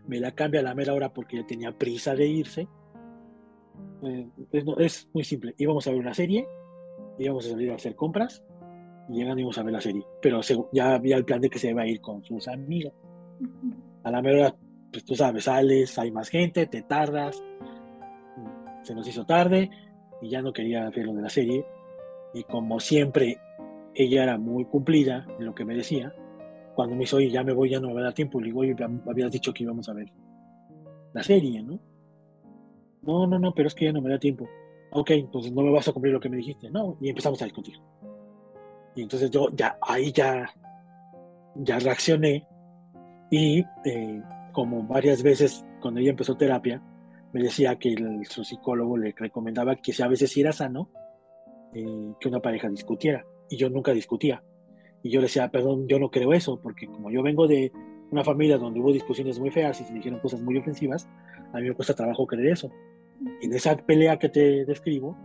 [0.07, 2.67] me la cambia a la mera hora porque ella tenía prisa de irse.
[4.03, 4.27] Eh,
[4.79, 6.47] es, muy simple, íbamos a ver una serie,
[7.17, 8.43] íbamos a salir a hacer compras,
[9.09, 11.69] y llegan íbamos a ver la serie, pero ya había el plan de que se
[11.71, 12.93] iba a ir con sus amigas.
[14.03, 14.55] A la mera hora,
[14.95, 17.43] pues tú sabes, sales, hay más gente, te tardas,
[18.81, 19.69] se nos hizo tarde,
[20.21, 21.65] y ya no quería hacer lo de la serie.
[22.33, 23.37] Y como siempre,
[23.93, 26.15] ella era muy cumplida en lo que me decía.
[26.75, 28.45] Cuando me dijo, oye, ya me voy, ya no me va a dar tiempo, le
[28.45, 28.73] digo, oye,
[29.05, 30.13] habías dicho que íbamos a ver
[31.13, 31.77] la serie, ¿no?
[33.01, 34.47] No, no, no, pero es que ya no me da tiempo.
[34.91, 36.69] Ok, entonces no me vas a cumplir lo que me dijiste.
[36.69, 37.75] No, y empezamos a discutir.
[38.95, 40.49] Y entonces yo ya, ahí ya,
[41.55, 42.47] ya reaccioné.
[43.29, 44.23] Y eh,
[44.55, 46.81] como varias veces cuando ella empezó terapia,
[47.33, 50.89] me decía que su psicólogo le recomendaba que si a veces era sano
[51.73, 53.25] eh, que una pareja discutiera.
[53.49, 54.41] Y yo nunca discutía.
[55.03, 57.73] Y yo le decía, perdón, yo no creo eso, porque como yo vengo de
[58.11, 61.05] una familia donde hubo discusiones muy feas y se dijeron cosas muy ofensivas,
[61.51, 62.71] a mí me cuesta trabajo creer eso.
[63.41, 65.17] Y en esa pelea que te describo,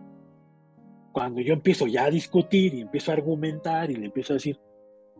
[1.12, 4.58] cuando yo empiezo ya a discutir y empiezo a argumentar y le empiezo a decir,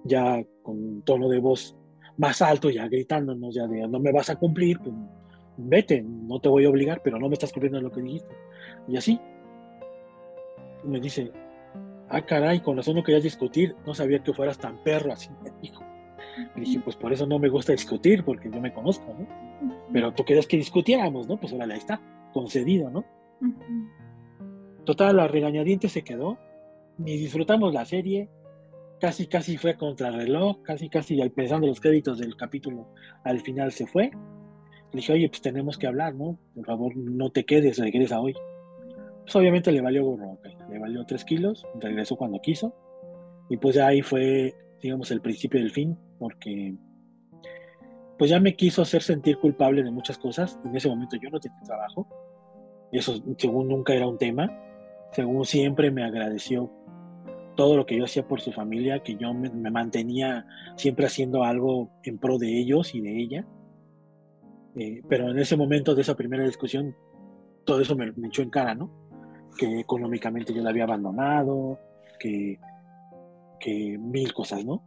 [0.02, 1.76] ya con tono de voz
[2.16, 4.94] más alto, ya gritándonos, ya de no me vas a cumplir, pues
[5.56, 8.34] vete, no te voy a obligar, pero no me estás cumpliendo lo que dijiste.
[8.88, 9.20] Y así
[10.84, 11.30] me dice,
[12.08, 15.50] ah, caray, con razón no querías discutir, no sabía que fueras tan perro, así me
[15.62, 15.84] dijo.
[16.56, 19.26] Y dije, pues por eso no me gusta discutir, porque yo me conozco, ¿no?
[19.92, 21.38] Pero tú querías que discutiéramos, ¿no?
[21.38, 22.00] Pues ahora ahí está,
[22.32, 23.04] concedido, ¿no?
[24.84, 26.38] Total, la regañadiente se quedó,
[26.98, 28.28] ni disfrutamos la serie,
[29.00, 32.92] casi, casi fue contra reloj, casi, casi, pensando los créditos del capítulo,
[33.24, 34.10] al final se fue,
[34.92, 36.38] le dije, oye, pues tenemos que hablar, ¿no?
[36.54, 38.34] Por favor, no te quedes, regresa hoy.
[39.22, 42.74] Pues obviamente le valió gorro, le valió tres kilos, regresó cuando quiso.
[43.48, 46.74] Y pues ahí fue, digamos, el principio del fin, porque
[48.18, 50.58] pues ya me quiso hacer sentir culpable de muchas cosas.
[50.64, 52.08] En ese momento yo no tenía trabajo.
[52.90, 54.50] Eso, según nunca era un tema.
[55.12, 56.70] Según siempre me agradeció
[57.60, 60.46] todo lo que yo hacía por su familia, que yo me, mantenía
[60.76, 63.46] siempre haciendo algo en pro de ellos y de ella.
[64.76, 66.96] Eh, pero en ese momento de esa primera discusión,
[67.66, 68.90] todo eso me, me, echó en cara, ¿no?
[69.58, 71.78] Que económicamente yo la había abandonado,
[72.18, 72.58] que,
[73.58, 74.82] que mil cosas, ¿no?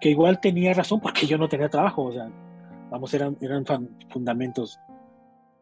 [0.00, 2.32] Que igual tenía razón porque yo no tenía trabajo, o sea,
[2.90, 3.62] vamos, eran, eran
[4.08, 4.80] fundamentos.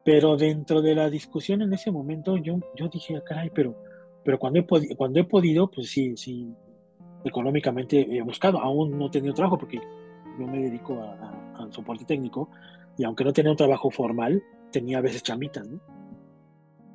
[0.04, 3.74] Pero dentro de la discusión en ese momento yo, yo dije, ah, caray, pero,
[4.24, 6.52] pero cuando, he cuando he podido, pues sí, sí,
[7.24, 9.80] económicamente he buscado, aún no he tenido trabajo porque
[10.38, 11.00] yo me dedico
[11.56, 12.48] al soporte técnico
[12.96, 15.80] y aunque no tenía un trabajo formal, tenía a veces chamitas, ¿no?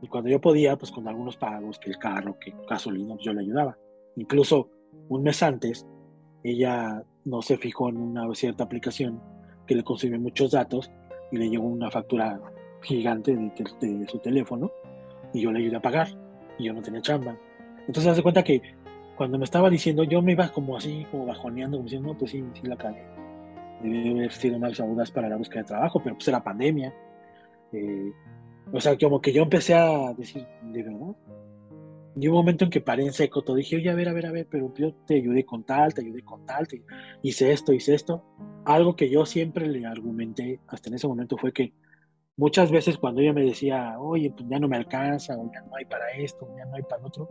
[0.02, 3.34] Y cuando yo podía, pues con algunos pagos, que el carro, que gasolina, pues yo
[3.34, 3.78] le ayudaba.
[4.18, 4.70] Incluso
[5.08, 5.88] un mes antes,
[6.44, 9.22] ella no se fijó en una cierta aplicación
[9.66, 10.92] que le consume muchos datos
[11.32, 12.40] y le llegó una factura
[12.82, 14.72] gigante de, su teléfono
[15.34, 16.23] y yo le ayudé a pagar
[16.58, 17.38] y yo no tenía chamba.
[17.88, 18.62] Entonces, hace cuenta que
[19.16, 22.32] cuando me estaba diciendo, yo me iba como así, como bajoneando, como diciendo, no, pues
[22.32, 23.04] sí, sí la cagué.
[23.82, 26.94] Debe haber sido más agudas para la búsqueda de trabajo, pero pues era pandemia.
[27.74, 28.12] Eh,
[28.72, 31.16] o sea, como que yo empecé a decir, de verdad.
[32.16, 34.28] Y un momento en que paré en seco, todo dije, oye, a ver, a ver,
[34.28, 36.84] a ver, pero yo te ayudé con tal, te ayudé con tal, te
[37.24, 38.24] hice esto, hice esto.
[38.66, 41.74] Algo que yo siempre le argumenté hasta en ese momento fue que
[42.38, 45.76] muchas veces cuando ella me decía, oye, pues ya no me alcanza, o ya no
[45.76, 47.30] hay para esto, ya no hay para otro,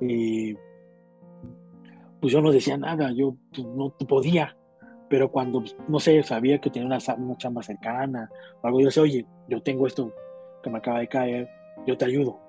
[0.00, 0.54] eh,
[2.20, 4.56] pues yo no decía nada, yo pues, no podía.
[5.08, 8.28] Pero cuando, no sé, sabía que tenía una, una chamba cercana
[8.60, 10.12] o algo, yo decía, oye, yo tengo esto
[10.62, 11.48] que me acaba de caer,
[11.86, 12.40] yo te ayudo.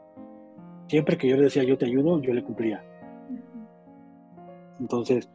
[0.88, 2.84] Siempre que yo le decía yo te ayudo, yo le cumplía.
[4.80, 5.30] Entonces,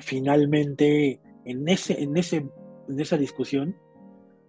[0.00, 2.46] finalmente, en, ese, en, ese,
[2.88, 3.76] en esa discusión,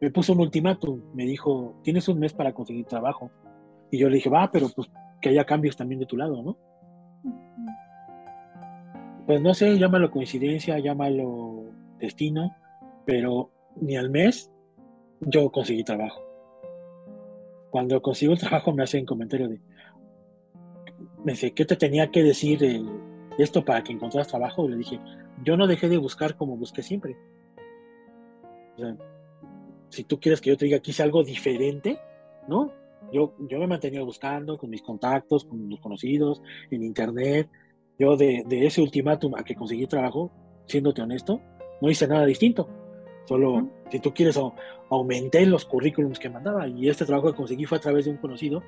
[0.02, 1.02] me puso un ultimátum.
[1.14, 3.32] Me dijo, tienes un mes para conseguir trabajo.
[3.92, 4.90] Y yo le dije, va, pero pues
[5.22, 6.58] que haya cambios también de tu lado, ¿no?
[9.26, 11.66] Pues no sé, llámalo coincidencia, llámalo
[12.00, 12.56] destino,
[13.06, 14.52] pero ni al mes
[15.22, 16.22] yo conseguí trabajo.
[17.70, 19.62] Cuando consigo el trabajo me hacen comentario de,
[21.24, 22.60] me dice, ¿qué te tenía que decir
[23.38, 24.66] esto para que encontraras trabajo?
[24.66, 25.00] Y le dije,
[25.44, 27.16] yo no dejé de buscar como busqué siempre.
[28.76, 28.98] O sea,
[29.90, 32.00] si tú quieres que yo te diga que hice algo diferente,
[32.48, 32.72] ¿no?
[33.12, 37.50] Yo, yo me mantenía buscando con mis contactos, con los conocidos, en internet.
[37.98, 40.32] Yo de, de ese ultimátum a que conseguí trabajo,
[40.68, 41.42] siéndote honesto,
[41.82, 42.70] no hice nada distinto.
[43.26, 44.40] Solo, si tú quieres,
[44.90, 48.18] aumenté los currículums que mandaba y este trabajo que conseguí fue a través de un
[48.18, 48.64] conocido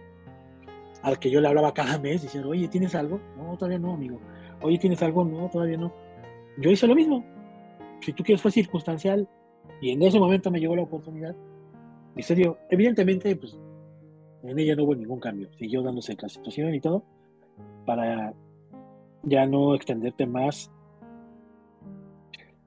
[1.01, 3.19] al que yo le hablaba cada mes diciendo, oye, ¿tienes algo?
[3.37, 4.19] No, todavía no, amigo.
[4.61, 5.25] Oye, ¿tienes algo?
[5.25, 5.91] No, todavía no.
[6.57, 7.25] Yo hice lo mismo.
[8.01, 9.27] Si tú quieres, fue circunstancial
[9.79, 11.35] y en ese momento me llegó la oportunidad.
[12.15, 12.57] Y se dio.
[12.69, 13.57] Evidentemente, pues
[14.43, 15.49] en ella no hubo ningún cambio.
[15.57, 17.03] Siguió dándose la situación y todo.
[17.85, 18.33] Para
[19.23, 20.71] ya no extenderte más,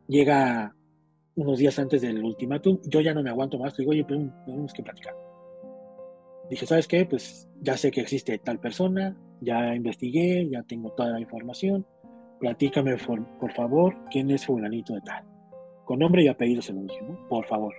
[0.07, 0.75] llega
[1.37, 4.73] unos días antes del ultimátum, yo ya no me aguanto más, digo, oye, pero tenemos
[4.73, 5.15] que platicar.
[6.49, 7.07] Dije, ¿sabes qué?
[7.07, 11.87] Pues ya sé que existe tal persona, ya investigué, ya tengo toda la información,
[12.39, 15.25] platícame por, favor quién es fulanito de tal.
[15.85, 17.29] Con nombre y apellido se lo dije, ¿no?
[17.29, 17.75] Por favor.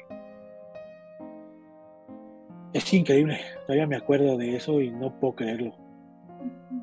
[2.73, 5.73] Es increíble, todavía me acuerdo de eso y no puedo creerlo.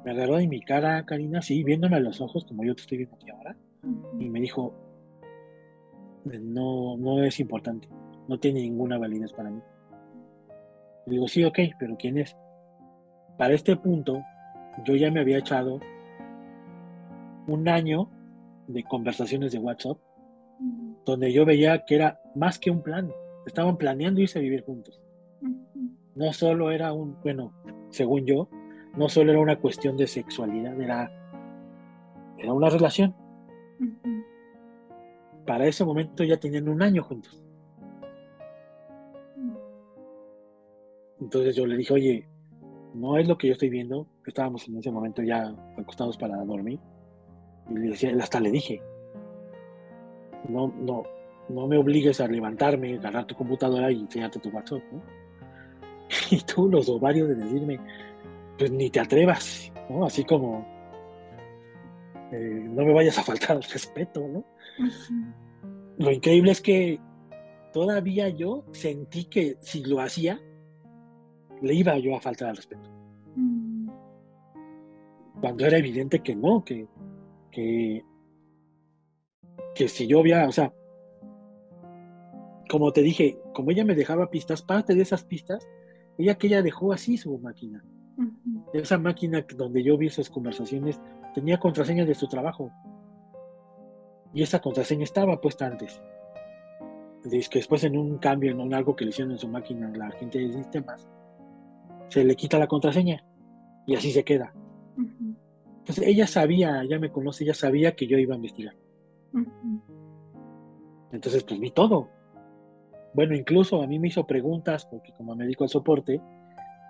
[0.05, 2.99] Me agarró de mi cara, Karina, sí, viéndome a los ojos como yo te estoy
[2.99, 3.55] viendo aquí ahora,
[4.19, 4.73] y me dijo,
[6.25, 7.89] no, no es importante,
[8.27, 9.61] no tiene ninguna validez para mí.
[11.07, 12.37] Le digo, sí, ok, pero ¿quién es?
[13.37, 14.23] Para este punto,
[14.85, 15.79] yo ya me había echado
[17.47, 18.09] un año
[18.67, 19.99] de conversaciones de WhatsApp,
[21.05, 23.13] donde yo veía que era más que un plan,
[23.47, 25.01] estaban planeando irse a vivir juntos.
[26.15, 27.53] No solo era un, bueno,
[27.91, 28.49] según yo,
[28.97, 31.11] no solo era una cuestión de sexualidad, era,
[32.39, 33.15] era una relación
[35.47, 37.43] para ese momento ya tenían un año juntos.
[41.21, 42.29] Entonces yo le dije, oye,
[42.95, 44.07] no es lo que yo estoy viendo.
[44.27, 46.81] Estábamos en ese momento ya acostados para dormir.
[47.71, 48.83] Y le decía, hasta le dije,
[50.49, 51.05] no, no,
[51.49, 55.03] no me obligues a levantarme, agarrar tu computadora y enseñarte tu WhatsApp, ¿no?
[56.31, 57.81] Y tú los ovarios de decirme,
[58.59, 60.05] pues ni te atrevas, ¿no?
[60.05, 60.67] Así como,
[62.33, 64.45] eh, no me vayas a faltar el respeto, ¿no?
[65.99, 66.99] Lo increíble es que
[67.73, 70.41] todavía yo sentí que si lo hacía,
[71.61, 72.91] le iba yo a faltar al respeto.
[73.37, 73.89] Mm.
[75.41, 76.87] Cuando era evidente que no, que,
[77.51, 78.05] que,
[79.75, 80.73] que si yo había, o sea,
[82.69, 85.69] como te dije, como ella me dejaba pistas, parte de esas pistas,
[86.19, 87.85] ella que ella dejó así su máquina.
[88.73, 91.01] Esa máquina donde yo vi esas conversaciones
[91.35, 92.71] tenía contraseñas de su trabajo.
[94.35, 96.01] Y esa contraseña estaba puesta antes.
[97.25, 100.11] Dice que después en un cambio, en algo que le hicieron en su máquina la
[100.13, 101.09] gente de sistemas,
[102.09, 103.25] se le quita la contraseña
[103.87, 104.55] y así se queda.
[104.97, 108.75] Entonces ella sabía, ya me conoce, ella sabía que yo iba a investigar.
[111.13, 112.09] Entonces pues vi todo.
[113.15, 116.21] Bueno, incluso a mí me hizo preguntas, porque como me dedico al soporte,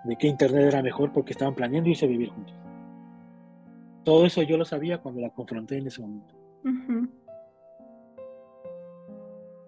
[0.05, 2.55] de qué internet era mejor porque estaban planeando irse a vivir juntos.
[4.03, 6.35] Todo eso yo lo sabía cuando la confronté en ese momento.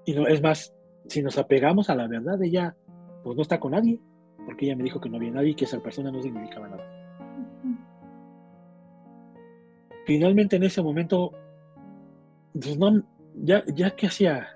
[0.05, 0.73] Y no, es más,
[1.07, 2.75] si nos apegamos a la verdad, ella
[3.23, 3.99] pues no está con nadie,
[4.45, 6.87] porque ella me dijo que no había nadie y que esa persona no significaba nada.
[10.05, 11.31] Finalmente en ese momento,
[12.61, 13.03] pues no,
[13.43, 14.47] ya, ya que hacía,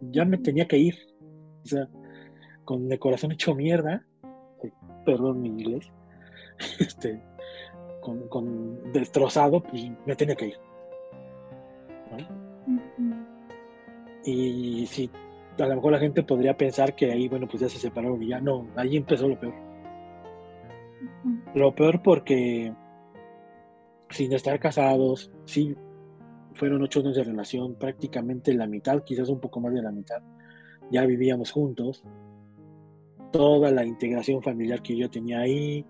[0.00, 0.98] ya me tenía que ir,
[1.64, 1.88] o sea,
[2.64, 4.04] con el corazón hecho mierda,
[5.04, 5.90] perdón mi inglés,
[6.78, 7.22] este,
[8.00, 10.58] con, destrozado, pues me tenía que ir.
[14.24, 15.10] Y si
[15.58, 18.28] a lo mejor la gente podría pensar que ahí, bueno, pues ya se separaron y
[18.28, 19.54] ya no, ahí empezó lo peor.
[21.54, 22.72] Lo peor porque
[24.10, 25.76] sin estar casados, sí,
[26.54, 30.22] fueron ocho años de relación, prácticamente la mitad, quizás un poco más de la mitad,
[30.90, 32.02] ya vivíamos juntos.
[33.32, 35.86] Toda la integración familiar que yo tenía ahí,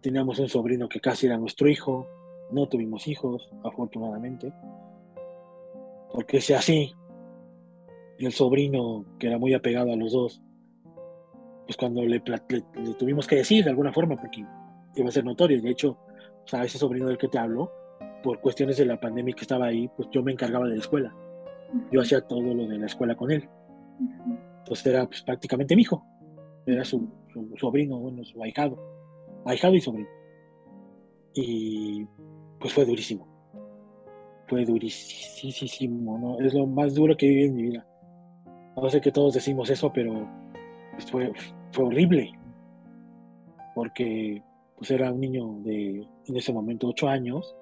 [0.00, 2.06] teníamos un sobrino que casi era nuestro hijo,
[2.50, 4.52] no tuvimos hijos, afortunadamente,
[6.12, 6.94] porque si así,
[8.18, 10.42] el sobrino, que era muy apegado a los dos,
[11.66, 12.22] pues cuando le,
[12.98, 14.44] tuvimos que decir de alguna forma, porque
[14.94, 15.98] iba a ser notorio, de hecho,
[16.44, 17.70] o sea, ese sobrino del que te hablo,
[18.28, 21.16] por cuestiones de la pandemia que estaba ahí, pues yo me encargaba de la escuela.
[21.90, 23.48] Yo hacía todo lo de la escuela con él.
[24.58, 26.04] Entonces era pues, prácticamente mi hijo.
[26.66, 27.08] Era su,
[27.58, 28.78] sobrino, bueno, su ahijado.
[29.46, 30.10] Ahijado y sobrino.
[31.32, 32.04] Y
[32.60, 33.26] pues fue durísimo.
[34.46, 36.38] Fue durísimo, ¿no?
[36.46, 37.86] Es lo más duro que viví en mi vida.
[38.76, 40.28] No sé que todos decimos eso, pero
[40.92, 41.32] pues, fue,
[41.72, 42.30] fue horrible.
[43.74, 44.42] Porque
[44.76, 47.56] pues era un niño de, en ese momento, ocho años.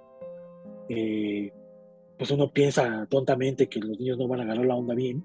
[0.88, 1.53] Eh,
[2.18, 5.25] pues uno piensa tontamente que los niños no van a agarrar la onda bien.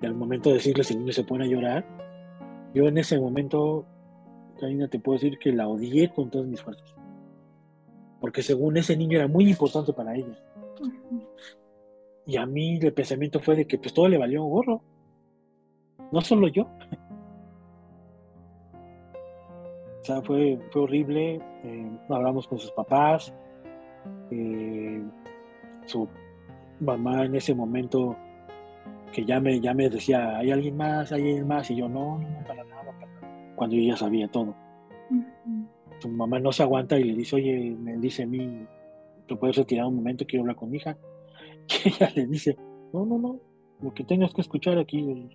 [0.00, 1.86] Y al momento de decirles el niño se pone a llorar,
[2.74, 3.84] yo en ese momento,
[4.58, 6.94] Karina, te puedo decir que la odié con todas mis fuerzas.
[8.20, 10.38] Porque según ese niño era muy importante para ella.
[12.24, 14.82] Y a mí el pensamiento fue de que pues todo le valió un gorro.
[16.10, 16.68] No solo yo.
[20.00, 21.40] O sea, fue, fue horrible.
[21.64, 23.34] Eh, hablamos con sus papás.
[24.30, 25.02] Eh,
[25.86, 26.08] su
[26.80, 28.16] mamá en ese momento
[29.12, 31.12] que ya me, ya me decía, ¿hay alguien más?
[31.12, 31.70] ¿Hay alguien más?
[31.70, 32.94] Y yo, no, no, no, para nada,
[33.56, 34.54] Cuando ella sabía todo.
[36.00, 38.66] Su mamá no se aguanta y le dice, oye, me dice a mí,
[39.28, 40.24] ¿te puedes retirar un momento?
[40.26, 40.96] Quiero hablar con mi hija.
[41.84, 42.56] Y ella le dice,
[42.92, 43.38] no, no, no,
[43.80, 45.28] lo que tengas que escuchar aquí,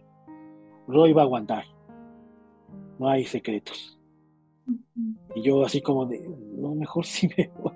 [0.88, 1.64] Roy va a aguantar.
[3.00, 4.00] No hay secretos.
[5.36, 6.28] Y yo así como de,
[6.58, 7.74] no, mejor sí me voy.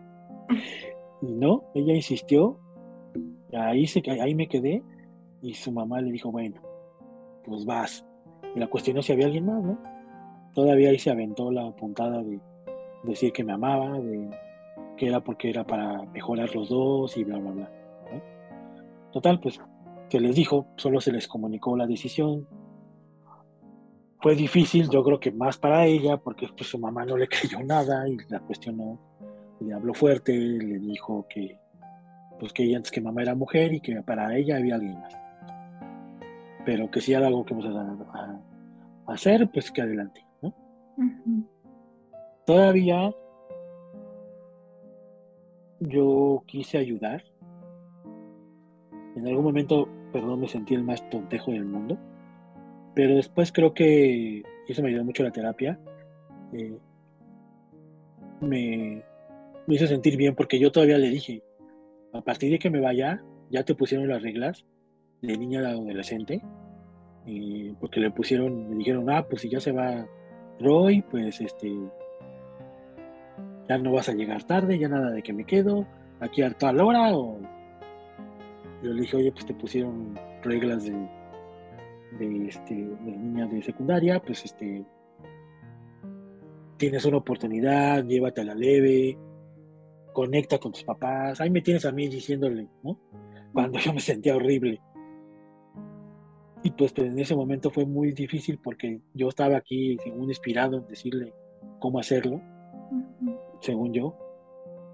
[1.23, 2.59] Y no, ella insistió,
[3.53, 4.81] ahí, se, ahí me quedé
[5.43, 6.59] y su mamá le dijo, bueno,
[7.45, 8.03] pues vas.
[8.55, 9.77] Y la cuestionó si había alguien más, ¿no?
[10.55, 12.39] Todavía ahí se aventó la puntada de
[13.03, 14.31] decir que me amaba, de
[14.97, 17.71] que era porque era para mejorar los dos y bla, bla, bla.
[19.11, 19.61] Total, pues
[20.09, 22.47] se les dijo, solo se les comunicó la decisión,
[24.21, 27.63] fue difícil, yo creo que más para ella, porque pues, su mamá no le creyó
[27.63, 28.99] nada y la cuestionó,
[29.61, 31.57] le habló fuerte, le dijo que,
[32.39, 35.17] pues que ella antes que mamá era mujer y que para ella había alguien más.
[36.65, 40.53] Pero que si era algo que vamos a, hacer, pues que adelante, ¿no?
[42.45, 43.13] Todavía
[45.79, 47.23] yo quise ayudar.
[49.15, 51.97] En algún momento, perdón, me sentí el más tontejo del mundo
[52.93, 55.79] pero después creo que, y eso me ayudó mucho la terapia,
[56.53, 56.77] eh,
[58.41, 59.03] me,
[59.67, 61.43] hizo sentir bien porque yo todavía le dije,
[62.13, 64.65] a partir de que me vaya, ya te pusieron las reglas
[65.21, 66.41] de niña a adolescente,
[67.25, 70.07] y porque le pusieron, me dijeron, ah, pues si ya se va
[70.59, 71.71] Roy, pues este,
[73.69, 75.85] ya no vas a llegar tarde, ya nada de que me quedo,
[76.19, 77.39] aquí a tal hora, o
[78.83, 80.95] yo le dije, oye, pues te pusieron reglas de
[82.17, 84.83] de, este, de niñas de secundaria, pues este,
[86.77, 89.17] tienes una oportunidad, llévate a la leve,
[90.13, 91.39] conecta con tus papás.
[91.41, 92.99] Ahí me tienes a mí diciéndole, ¿no?
[93.53, 94.81] Cuando yo me sentía horrible.
[96.63, 100.77] Y pues, pues en ese momento fue muy difícil porque yo estaba aquí, según inspirado
[100.77, 101.33] en decirle
[101.79, 102.41] cómo hacerlo,
[103.61, 104.15] según yo.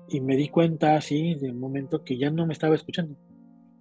[0.09, 3.17] Y me di cuenta así de un momento que ya no me estaba escuchando,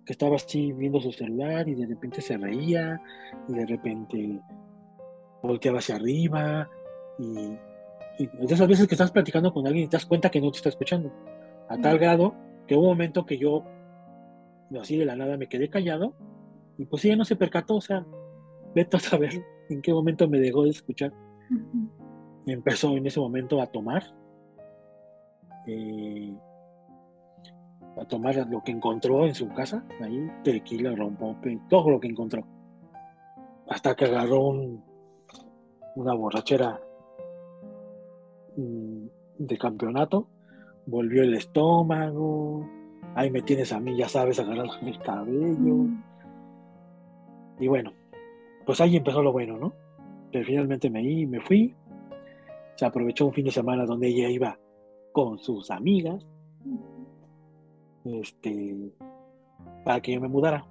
[0.04, 3.00] que estaba así viendo su celular y de repente se reía
[3.48, 4.40] y de repente
[5.42, 6.68] volteaba hacia arriba
[7.20, 7.56] y,
[8.18, 10.50] y de esas veces que estás platicando con alguien y te das cuenta que no
[10.50, 11.12] te está escuchando.
[11.68, 12.34] A tal grado
[12.66, 13.64] que hubo un momento que yo
[14.80, 16.14] así de la nada me quedé callado
[16.78, 18.04] y pues ella no se percató, o sea,
[18.74, 21.12] vete a saber en qué momento me dejó de escuchar.
[22.46, 24.04] Y empezó en ese momento a tomar,
[25.66, 26.34] eh,
[27.96, 32.46] a tomar lo que encontró en su casa, ahí, tequila, rompope, todo lo que encontró.
[33.68, 34.54] Hasta que agarró
[35.96, 36.80] una borrachera
[38.56, 40.28] de campeonato,
[40.86, 42.66] volvió el estómago,
[43.14, 45.86] ahí me tienes a mí, ya sabes, agarrando el cabello.
[47.58, 47.92] Y bueno,
[48.64, 49.72] pues ahí empezó lo bueno, ¿no?
[50.32, 51.74] Pero finalmente me, me fui.
[52.76, 54.58] Se aprovechó un fin de semana donde ella iba
[55.12, 56.26] con sus amigas.
[58.04, 58.92] Este,
[59.84, 60.64] para que yo me mudara.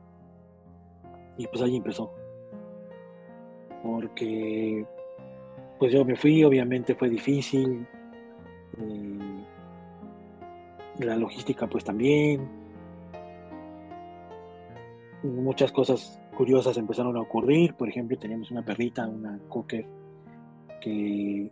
[1.38, 2.12] Y pues ahí empezó.
[3.82, 4.86] Porque
[5.80, 7.86] pues yo me fui, obviamente fue difícil.
[8.78, 9.46] Eh,
[11.00, 12.48] la logística pues también.
[15.24, 17.74] Muchas cosas curiosas empezaron a ocurrir.
[17.74, 19.86] Por ejemplo, teníamos una perrita, una cocker,
[20.82, 21.52] que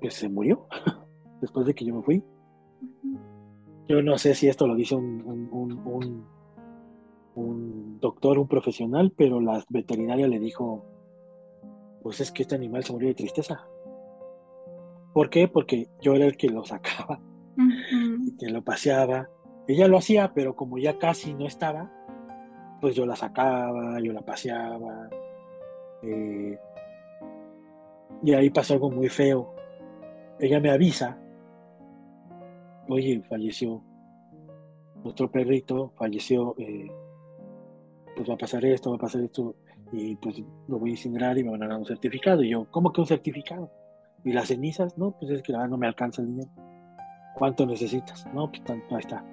[0.00, 0.66] pues se murió
[1.40, 2.22] después de que yo me fui.
[3.88, 6.26] Yo no sé si esto lo dice un, un,
[7.34, 10.84] un, doctor, un profesional, pero la veterinaria le dijo,
[12.02, 13.66] pues es que este animal se murió de tristeza.
[15.12, 15.48] ¿Por qué?
[15.48, 17.20] Porque yo era el que lo sacaba
[17.56, 19.28] y que lo paseaba.
[19.66, 21.90] Ella lo hacía, pero como ya casi no estaba,
[22.80, 25.08] pues yo la sacaba, yo la paseaba.
[26.02, 26.58] Eh,
[28.22, 29.54] y ahí pasó algo muy feo.
[30.38, 31.18] Ella me avisa,
[32.88, 33.82] oye, falleció
[35.02, 36.90] nuestro perrito, falleció, eh,
[38.16, 39.54] pues va a pasar esto, va a pasar esto,
[39.92, 42.42] y pues lo voy a incinerar y me van a dar un certificado.
[42.42, 43.70] Y yo, ¿cómo que un certificado?
[44.24, 44.96] ¿Y las cenizas?
[44.98, 46.50] No, pues es que no me alcanza el dinero.
[47.36, 48.26] ¿Cuánto necesitas?
[48.34, 49.24] No, pues tanto, ahí está.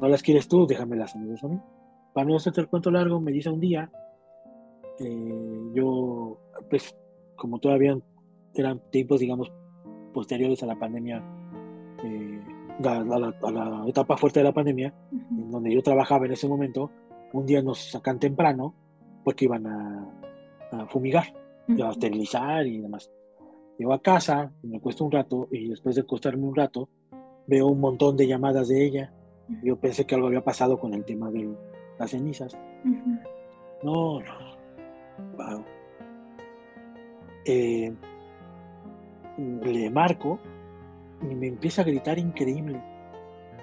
[0.00, 0.66] ¿No las quieres tú?
[0.66, 1.60] Déjame las cenizas a mí
[2.14, 3.90] para no hacer el cuento largo, me dice un día,
[5.00, 6.38] eh, yo,
[6.70, 6.96] pues,
[7.36, 7.98] como todavía
[8.54, 9.52] eran tiempos, digamos,
[10.14, 11.22] posteriores a la pandemia,
[12.04, 12.40] eh,
[12.84, 16.90] a, la, etapa fuerte de la pandemia, en donde yo trabajaba en ese momento,
[17.32, 18.74] un día nos sacan temprano
[19.24, 21.32] porque iban a, fumigar,
[21.68, 23.10] a esterilizar y demás.
[23.78, 26.88] Llego a casa, me cuesta un rato y después de acostarme un rato,
[27.46, 29.12] veo un montón de llamadas de ella.
[29.62, 31.56] Yo pensé que algo había pasado con el tema del,
[31.98, 32.56] las cenizas.
[33.82, 34.54] No, no.
[35.36, 35.64] Wow.
[37.44, 37.92] Eh,
[39.38, 40.38] le marco
[41.22, 42.80] y me empieza a gritar increíble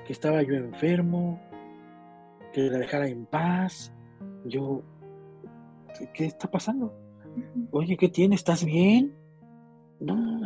[0.06, 1.40] que estaba yo enfermo,
[2.54, 3.94] que la dejara en paz.
[4.46, 4.82] Yo,
[6.14, 6.94] ¿qué, está pasando?
[7.72, 8.42] Oye, ¿qué tienes?
[8.42, 9.16] ¿Estás bien?
[10.00, 10.42] No,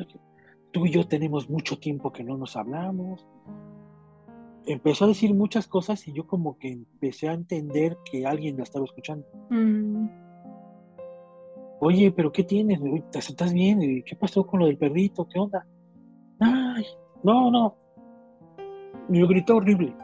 [0.71, 3.25] tú y yo tenemos mucho tiempo que no nos hablamos
[4.65, 8.63] empezó a decir muchas cosas y yo como que empecé a entender que alguien la
[8.63, 9.25] estaba escuchando.
[9.49, 10.07] Mm.
[11.81, 12.79] Oye, pero ¿qué tienes?
[13.13, 14.03] ¿Estás bien?
[14.05, 15.27] ¿Qué pasó con lo del perrito?
[15.27, 15.65] ¿Qué onda?
[16.39, 16.85] Ay,
[17.23, 17.75] no, no.
[19.09, 19.95] Me gritó horrible.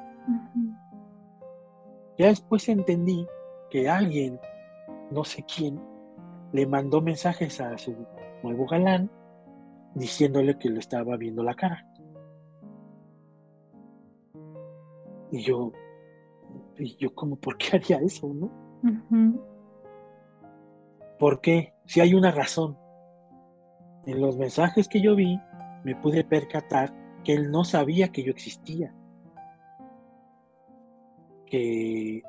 [2.17, 3.25] Ya después entendí
[3.69, 4.39] que alguien,
[5.11, 5.79] no sé quién,
[6.53, 7.95] le mandó mensajes a su
[8.43, 9.09] nuevo galán
[9.95, 11.87] diciéndole que le estaba viendo la cara.
[15.31, 15.71] Y yo,
[16.77, 18.51] y yo como, ¿por qué haría eso, no?
[21.19, 21.73] ¿Por qué?
[21.85, 22.77] Si hay una razón.
[24.05, 25.39] En los mensajes que yo vi,
[25.83, 26.91] me pude percatar
[27.23, 28.93] que él no sabía que yo existía.
[31.45, 32.23] Que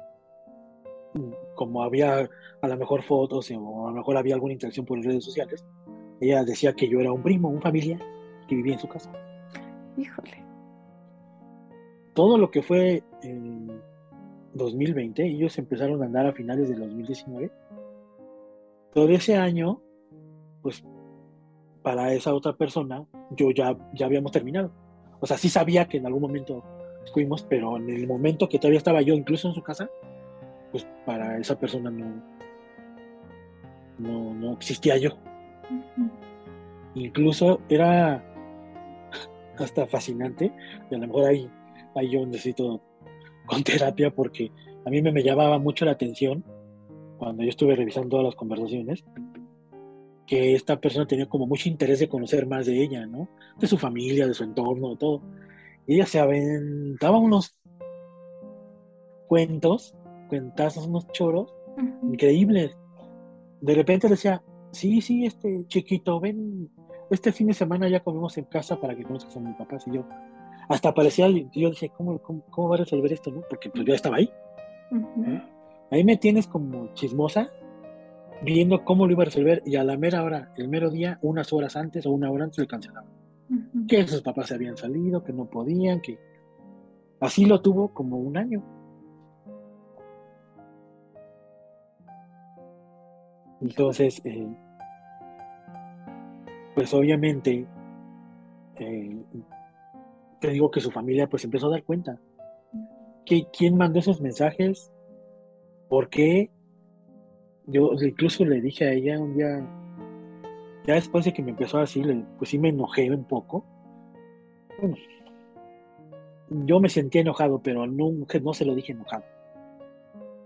[1.54, 2.28] como había
[2.60, 5.64] a lo mejor fotos o a lo mejor había alguna interacción por redes sociales,
[6.20, 8.00] ella decía que yo era un primo, un familiar
[8.48, 9.12] que vivía en su casa.
[9.96, 10.42] Híjole
[12.14, 13.80] todo lo que fue en
[14.54, 17.50] 2020, ellos empezaron a andar a finales del 2019.
[18.92, 19.80] Todo ese año,
[20.60, 20.84] pues
[21.82, 24.70] para esa otra persona, yo ya, ya habíamos terminado.
[25.20, 26.62] O sea, sí sabía que en algún momento
[27.14, 29.88] fuimos, pero en el momento que todavía estaba yo incluso en su casa,
[30.72, 32.22] pues para esa persona no,
[33.98, 35.10] no, no existía yo.
[36.94, 38.24] Incluso era
[39.58, 40.52] hasta fascinante,
[40.90, 41.50] y a lo mejor hay
[41.94, 42.80] ahí yo necesito
[43.46, 44.50] con terapia porque
[44.84, 46.44] a mí me, me llamaba mucho la atención
[47.18, 49.04] cuando yo estuve revisando todas las conversaciones,
[50.26, 53.28] que esta persona tenía como mucho interés de conocer más de ella, ¿no?
[53.60, 55.22] De su familia, de su entorno, de todo.
[55.86, 57.56] Y ella se aventaba unos
[59.28, 59.94] cuentos,
[60.32, 61.52] cuentazos, unos choros
[62.02, 62.74] increíbles.
[63.60, 66.70] De repente le decía, sí, sí, este chiquito, ven,
[67.10, 69.76] este fin de semana ya comemos en casa para que conozcas a mi papá.
[69.86, 70.06] Y yo,
[70.70, 73.30] hasta parecía, yo decía, ¿cómo, cómo, va a resolver esto?
[73.30, 73.42] No?
[73.46, 74.30] Porque pues yo estaba ahí.
[75.90, 77.50] Ahí me tienes como chismosa,
[78.42, 81.52] viendo cómo lo iba a resolver y a la mera hora, el mero día, unas
[81.52, 83.06] horas antes o una hora antes, le cancelaba.
[83.86, 86.18] Que sus papás se habían salido, que no podían, que
[87.20, 88.62] así lo tuvo como un año.
[93.62, 94.48] Entonces, eh,
[96.74, 97.64] pues obviamente,
[98.76, 99.24] eh,
[100.40, 102.18] te digo que su familia pues empezó a dar cuenta.
[103.24, 104.92] que ¿Quién mandó esos mensajes?
[105.88, 106.50] ¿Por qué?
[107.66, 109.64] Yo incluso le dije a ella un día,
[110.84, 112.02] ya después de que me empezó así,
[112.38, 113.64] pues sí me enojé un poco.
[116.50, 119.22] Yo me sentía enojado, pero no, no se lo dije enojado.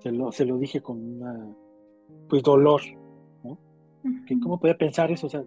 [0.00, 1.56] Se lo, se lo dije con una,
[2.28, 2.82] pues dolor.
[4.26, 5.26] Que ¿Cómo podía pensar eso?
[5.26, 5.44] O sea,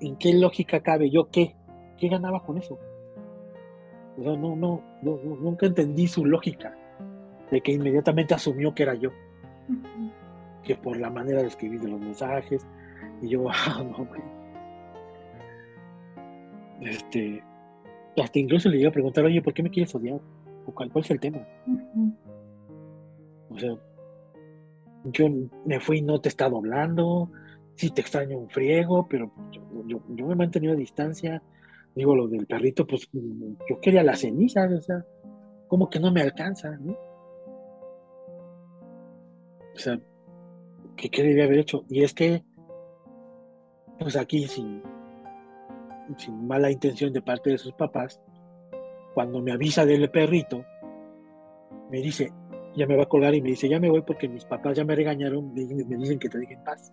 [0.00, 1.10] ¿en qué lógica cabe?
[1.10, 1.54] ¿Yo qué?
[1.96, 2.78] ¿Qué ganaba con eso?
[4.18, 6.76] O sea, no, no, no nunca entendí su lógica
[7.50, 9.10] de que inmediatamente asumió que era yo.
[10.62, 12.66] Que por la manera de escribir de los mensajes.
[13.22, 14.20] Y yo, ah, no, güey.
[16.80, 17.42] Este,
[18.16, 20.20] hasta incluso le iba a preguntar, oye, ¿por qué me quieres odiar?
[20.74, 21.46] ¿Cuál, cuál es el tema?
[23.50, 23.74] O sea,
[25.04, 25.26] yo
[25.64, 27.30] me fui, no te he estado hablando,
[27.78, 29.62] sí te extraño un friego, pero yo,
[30.08, 31.40] yo, me he mantenido a distancia.
[31.94, 35.04] Digo, lo del perrito, pues yo quería las cenizas, o sea,
[35.68, 36.92] como que no me alcanza, ¿no?
[39.74, 40.00] O sea,
[40.96, 41.84] ¿qué, qué debía haber hecho?
[41.88, 42.42] Y es que,
[44.00, 44.82] pues aquí, sin,
[46.16, 48.20] sin mala intención de parte de sus papás,
[49.14, 50.64] cuando me avisa del perrito,
[51.90, 52.32] me dice,
[52.74, 54.84] ya me va a colgar y me dice, ya me voy porque mis papás ya
[54.84, 56.92] me regañaron, me, me dicen que te dejen paz.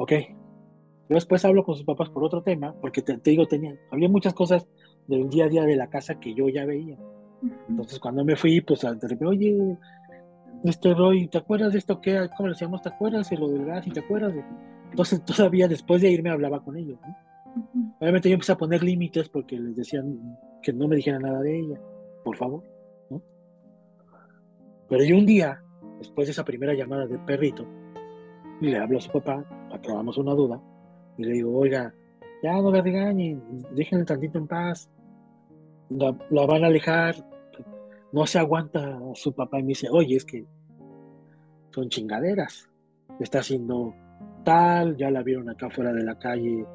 [0.00, 0.12] Ok.
[1.10, 4.32] Yo después hablo con sus papás por otro tema, porque te, digo, tenía, había muchas
[4.32, 4.66] cosas
[5.06, 6.96] del día a día de la casa que yo ya veía.
[7.68, 9.76] Entonces cuando me fui, pues de repente, oye,
[10.64, 12.00] este Roy, ¿te acuerdas de esto?
[12.00, 12.80] ¿Qué, ¿Cómo le decíamos?
[12.80, 13.86] ¿Te acuerdas de lo del gas?
[13.86, 14.34] ¿Y te acuerdas?
[14.34, 14.42] De...
[14.88, 16.98] Entonces todavía después de irme hablaba con ellos.
[17.98, 21.58] Obviamente yo empecé a poner límites porque les decían que no me dijeran nada de
[21.58, 21.78] ella,
[22.24, 22.62] por favor.
[24.88, 25.62] Pero yo un día,
[25.98, 27.66] después de esa primera llamada del perrito,
[28.60, 30.60] y le hablo a su papá, acabamos una duda,
[31.16, 31.94] y le digo, oiga,
[32.42, 33.42] ya no me regañen,
[33.74, 34.90] déjenle tantito en paz,
[35.90, 36.12] la,
[36.46, 37.14] van a alejar,
[38.12, 40.44] no se aguanta su papá y me dice, oye, es que
[41.70, 42.68] son chingaderas,
[43.18, 43.94] está haciendo
[44.44, 46.66] tal, ya la vieron acá fuera de la calle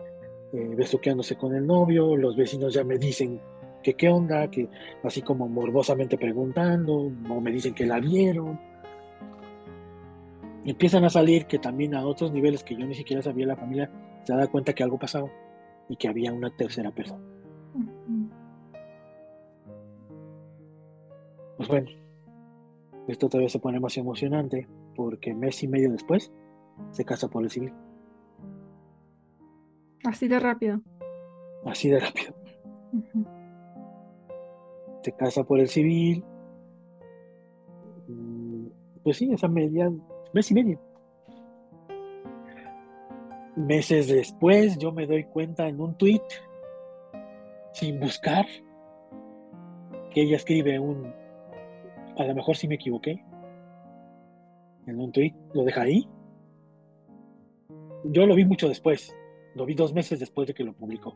[0.54, 3.42] eh, besuqueándose con el novio, los vecinos ya me dicen
[3.84, 4.70] que qué onda, que
[5.04, 8.60] así como morbosamente preguntando, o me dicen que la vieron.
[10.72, 13.90] Empiezan a salir que también a otros niveles que yo ni siquiera sabía la familia
[14.24, 15.30] se da cuenta que algo pasaba
[15.90, 17.24] y que había una tercera persona.
[21.58, 21.90] Pues bueno,
[23.08, 26.32] esto todavía se pone más emocionante porque mes y medio después
[26.92, 27.74] se casa por el civil.
[30.04, 30.82] Así de rápido.
[31.66, 32.34] Así de rápido
[35.06, 36.24] se casa por el civil.
[38.08, 38.66] Mm,
[39.04, 39.92] pues sí, esa media,
[40.36, 40.80] mes y medio.
[43.56, 46.22] Meses después yo me doy cuenta en un tweet,
[47.72, 48.46] sin buscar,
[50.12, 51.14] que ella escribe un,
[52.18, 53.24] a lo mejor sí me equivoqué,
[54.86, 56.08] en un tweet, lo deja ahí.
[58.04, 59.16] Yo lo vi mucho después,
[59.56, 61.16] lo vi dos meses después de que lo publicó,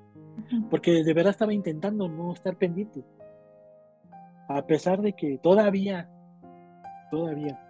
[0.69, 3.03] porque de verdad estaba intentando no estar pendiente
[4.49, 6.09] a pesar de que todavía,
[7.11, 7.68] todavía,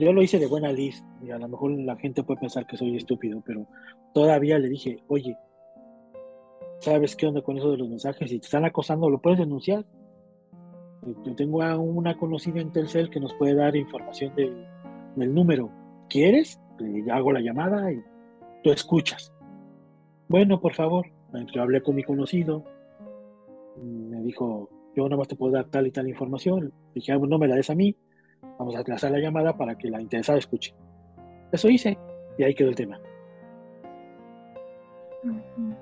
[0.00, 2.76] yo lo hice de buena lista, y a lo mejor la gente puede pensar que
[2.76, 3.66] soy estúpido, pero
[4.12, 5.36] todavía le dije, oye,
[6.80, 8.30] ¿sabes qué onda con eso de los mensajes?
[8.30, 9.84] Si te están acosando, ¿lo puedes denunciar?
[11.24, 15.70] Yo tengo a una conocida en Telcel que nos puede dar información del número.
[16.08, 16.60] ¿Quieres?
[16.78, 18.02] Le hago la llamada y
[18.62, 19.32] tú escuchas.
[20.28, 21.06] Bueno, por favor.
[21.54, 22.64] Yo hablé con mi conocido.
[23.82, 26.72] Me dijo, yo nada más te puedo dar tal y tal información.
[26.94, 27.96] Dije, ah, no me la des a mí,
[28.60, 30.74] vamos a lanzar la llamada para que la interesada escuche.
[31.50, 31.96] Eso hice
[32.36, 33.00] y ahí quedó el tema.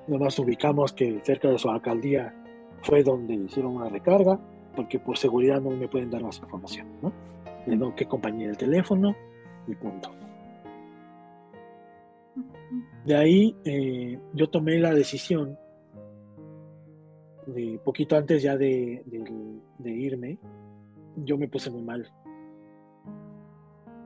[0.07, 2.33] Nomás ubicamos que cerca de su alcaldía
[2.81, 4.39] fue donde hicieron una recarga,
[4.77, 7.11] porque por seguridad no me pueden dar más información, ¿no?
[7.67, 9.13] le doy qué compañía el teléfono
[9.67, 10.11] y punto.
[13.05, 15.57] De ahí eh, yo tomé la decisión,
[17.45, 19.03] de poquito antes ya de,
[19.79, 20.39] de, irme,
[21.17, 22.09] yo me puse muy mal.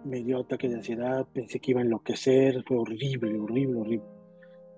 [0.04, 4.08] Me dio ataque de ansiedad, pensé que iba a enloquecer, fue horrible, horrible, horrible.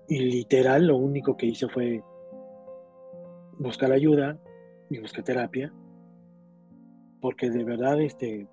[0.08, 2.02] Y literal lo único que hice fue
[3.58, 4.38] buscar ayuda
[4.88, 5.72] y buscar terapia,
[7.20, 8.46] porque de verdad, este,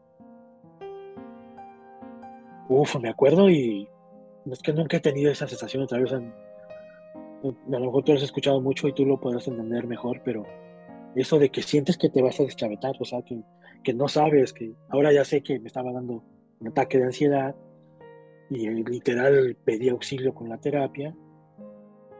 [2.69, 3.87] Uf, me acuerdo y
[4.49, 6.13] es que nunca he tenido esa sensación otra vez.
[6.13, 6.21] A
[7.67, 10.45] lo mejor tú lo has escuchado mucho y tú lo podrás entender mejor, pero
[11.15, 13.41] eso de que sientes que te vas a deschavetar, o sea, que,
[13.83, 16.23] que no sabes, que ahora ya sé que me estaba dando
[16.67, 17.55] ataque de ansiedad
[18.49, 21.15] y literal pedí auxilio con la terapia.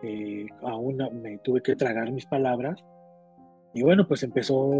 [0.01, 2.83] Eh, aún me tuve que tragar mis palabras.
[3.73, 4.71] Y bueno, pues empezó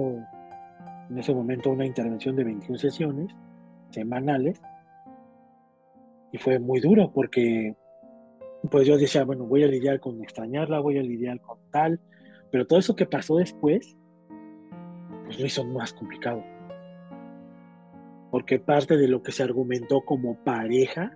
[1.10, 3.32] en ese momento una intervención de 21 sesiones
[3.92, 4.60] semanales
[6.32, 7.76] y fue muy duro porque
[8.72, 12.00] pues yo decía, bueno, voy a lidiar con extrañarla, voy a lidiar con tal,
[12.52, 13.98] pero todo eso que pasó después,
[15.26, 16.44] pues lo hizo más complicado.
[18.34, 21.16] Porque parte de lo que se argumentó como pareja,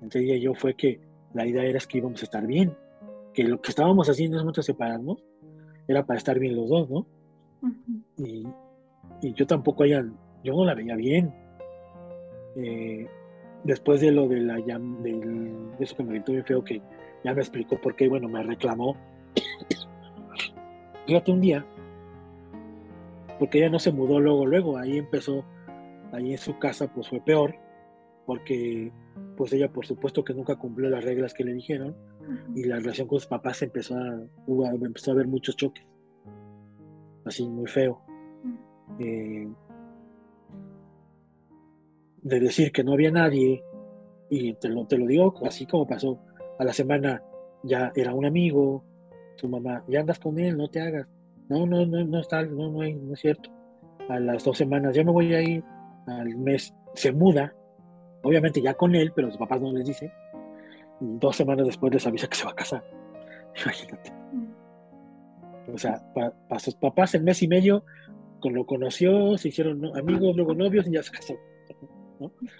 [0.00, 1.02] entre ella y yo, fue que
[1.34, 2.74] la idea era que íbamos a estar bien,
[3.34, 5.22] que lo que estábamos haciendo es mucho separarnos,
[5.86, 7.06] era para estar bien los dos, ¿no?
[8.16, 8.46] y,
[9.20, 11.30] y, yo tampoco hayan, yo no la veía bien.
[12.56, 13.06] Eh,
[13.64, 16.80] después de lo de la de eso que me gritó bien feo que
[17.22, 18.96] ya me explicó por qué, bueno, me reclamó.
[21.06, 21.66] Fíjate un día,
[23.38, 25.44] porque ella no se mudó luego, luego, ahí empezó,
[26.12, 27.54] ahí en su casa pues fue peor,
[28.26, 28.92] porque
[29.36, 31.96] pues ella por supuesto que nunca cumplió las reglas que le dijeron
[32.54, 34.20] y la relación con sus papás empezó a,
[34.82, 35.86] empezó a haber muchos choques,
[37.24, 38.02] así muy feo.
[38.98, 39.54] De
[42.40, 43.62] decir que no había nadie,
[44.28, 46.18] y te lo, te lo digo así como pasó,
[46.58, 47.22] a la semana
[47.62, 48.84] ya era un amigo,
[49.36, 51.06] tu mamá, ya andas con él, no te hagas,
[51.48, 53.50] no, no, no, no está, no, no, no es cierto.
[54.08, 55.64] A las dos semanas ya me voy a ir,
[56.08, 57.54] al mes se muda,
[58.22, 60.12] obviamente ya con él, pero sus papás no les dicen,
[61.00, 62.84] dos semanas después les avisa que se va a casar,
[63.62, 64.12] imagínate.
[65.72, 67.84] O sea, para sus papás el mes y medio,
[68.40, 71.34] con lo conoció, se hicieron amigos, luego novios y ya se casó.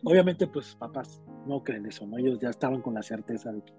[0.04, 2.18] Obviamente, pues papás no creen eso, ¿no?
[2.18, 3.72] Ellos ya estaban con la certeza de que,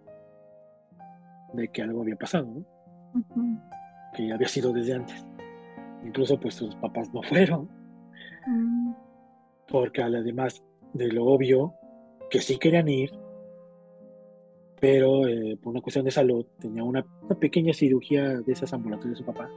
[1.54, 2.66] de que algo había pasado, ¿no?
[4.14, 5.26] Que había sido desde antes.
[6.04, 7.70] Incluso, pues sus papás no fueron.
[8.48, 8.94] Mm.
[9.70, 10.64] Porque además
[10.94, 11.74] de lo obvio,
[12.30, 13.12] que sí querían ir,
[14.80, 17.06] pero eh, por una cuestión de salud tenía una,
[17.40, 19.50] pequeña cirugía de esas ambulatorias de su papá,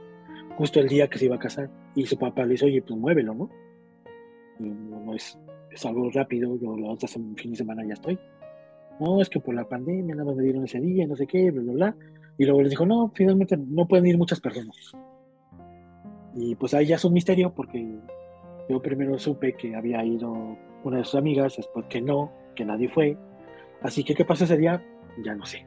[0.57, 1.69] justo el día que se iba a casar.
[1.95, 3.49] Y su papá le dice, oye, pues muévelo, ¿no?
[4.59, 5.37] no, es,
[5.71, 8.19] es algo rápido, yo la otra fin de semana ya estoy.
[8.99, 11.51] No, es que por la pandemia nada más me dieron ese día, no sé qué,
[11.51, 11.95] bla, bla, bla.
[12.37, 14.91] Y luego les dijo, no, finalmente no pueden ir muchas personas.
[16.35, 17.99] Y pues ahí ya es un misterio porque
[18.69, 22.89] yo primero supe que había ido una de sus amigas, después que no, que nadie
[22.89, 23.17] fue.
[23.81, 24.83] Así que qué pasó ese día,
[25.23, 25.65] ya no sé.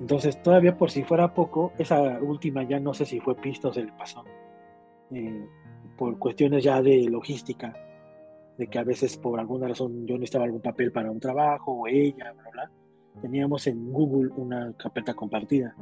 [0.00, 3.72] Entonces, todavía por si fuera poco, esa última ya no sé si fue pista o
[3.72, 4.24] se le pasó.
[5.10, 5.46] Eh,
[5.96, 7.72] por cuestiones ya de logística,
[8.58, 11.86] de que a veces por alguna razón yo necesitaba algún papel para un trabajo o
[11.86, 12.70] ella, bla, bla,
[13.20, 15.74] teníamos en Google una carpeta compartida.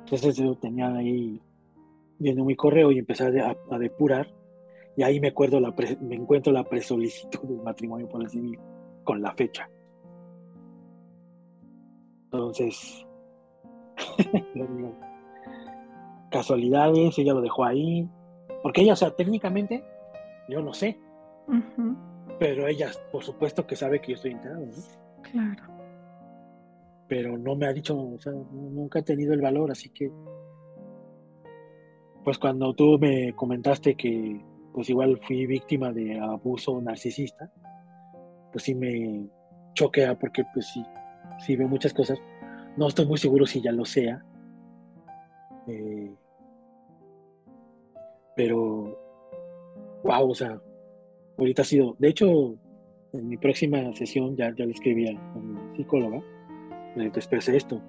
[0.00, 1.40] Entonces yo tenía ahí
[2.20, 4.28] viendo mi correo y empecé a, depurar
[4.96, 8.58] y ahí me acuerdo la me encuentro la presolicitud del matrimonio por el civil
[9.04, 9.68] con la fecha.
[12.24, 13.04] Entonces,
[16.30, 18.08] casualidades, ella lo dejó ahí,
[18.62, 19.84] porque ella, o sea, técnicamente,
[20.48, 20.98] yo no sé.
[22.38, 24.72] Pero ella, por supuesto que sabe que yo estoy enterado, ¿no?
[25.22, 25.62] Claro.
[27.08, 30.10] Pero no me ha dicho, o sea, nunca he tenido el valor, así que.
[32.24, 34.40] Pues cuando tú me comentaste que,
[34.72, 37.50] pues igual fui víctima de abuso narcisista,
[38.52, 39.26] pues sí me
[39.74, 40.84] choquea porque, pues sí,
[41.38, 42.18] sí veo muchas cosas.
[42.76, 44.24] No estoy muy seguro si ya lo sea.
[45.66, 46.14] Eh,
[48.36, 48.98] pero,
[50.02, 50.60] wow, o sea,
[51.38, 52.54] ahorita ha sido, de hecho,
[53.12, 56.22] en mi próxima sesión ya, ya le escribí a, mi psicóloga,
[56.96, 57.80] le expresé esto,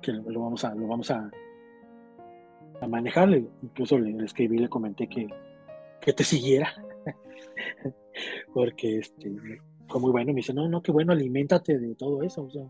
[0.00, 1.30] que lo vamos a, lo vamos a,
[2.80, 3.30] a manejar,
[3.62, 5.28] incluso le, escribí, le comenté que,
[6.00, 6.72] que te siguiera,
[8.54, 9.32] porque este,
[9.88, 12.64] fue muy bueno, me dice, no, no, qué bueno, aliméntate de todo eso, o sea,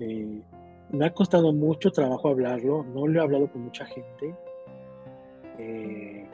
[0.00, 0.42] eh,
[0.90, 4.34] me ha costado mucho trabajo hablarlo, no lo he hablado con mucha gente,
[5.56, 6.26] Eh,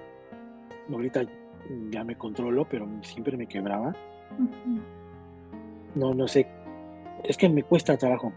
[0.91, 1.27] ahorita
[1.91, 3.95] ya me controlo, pero siempre me quebraba.
[5.95, 6.47] No, no sé.
[7.25, 8.33] Es que me cuesta trabajo.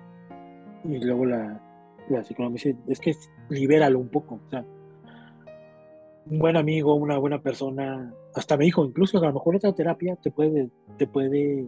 [0.83, 1.61] Y luego la,
[2.09, 3.15] la psicóloga me dice, es que
[3.49, 4.39] libéralo un poco.
[4.45, 4.65] O sea,
[6.25, 10.15] un buen amigo, una buena persona, hasta me dijo, incluso a lo mejor otra terapia
[10.15, 11.67] te puede, te puede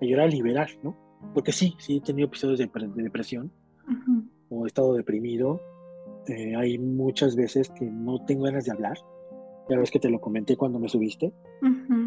[0.00, 0.96] ayudar a liberar, ¿no?
[1.32, 3.50] Porque sí, sí he tenido episodios de, depresión
[4.50, 5.60] o he estado deprimido.
[6.26, 8.98] Eh, hay muchas veces que no tengo ganas de hablar.
[9.68, 11.32] Ya ves que te lo comenté cuando me subiste,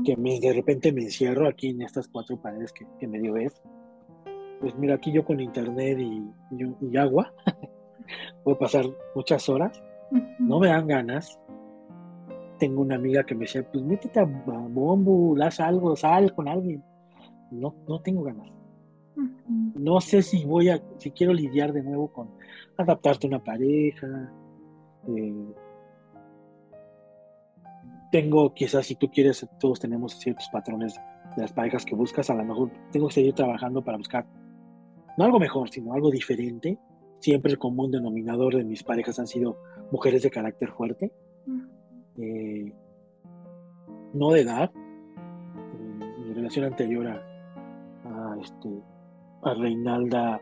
[0.05, 3.59] que de repente me encierro aquí en estas cuatro paredes que, que medio ves.
[4.59, 6.23] Pues mira, aquí yo con internet y,
[6.81, 7.31] y, agua,
[8.43, 9.81] puedo pasar muchas horas,
[10.39, 11.39] no me dan ganas,
[12.57, 16.83] tengo una amiga que me decía, pues métete a bombo, haz algo, sal con alguien.
[17.51, 18.51] No, no tengo ganas.
[19.75, 22.29] No sé si voy a, si quiero lidiar de nuevo con
[22.77, 24.31] adaptarte a una pareja.
[25.07, 25.53] Eh,
[28.11, 30.99] tengo, quizás si tú quieres, todos tenemos ciertos patrones
[31.35, 34.25] de las parejas que buscas, a lo mejor tengo que seguir trabajando para buscar
[35.17, 36.77] no algo mejor, sino algo diferente.
[37.19, 39.57] Siempre el común denominador de mis parejas han sido
[39.91, 41.11] mujeres de carácter fuerte.
[42.17, 42.71] Eh,
[44.13, 44.71] no de edad.
[44.75, 48.69] Eh, mi relación anterior a, este,
[49.41, 50.39] a Reinalda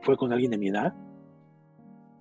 [0.00, 0.94] fue con alguien de mi edad.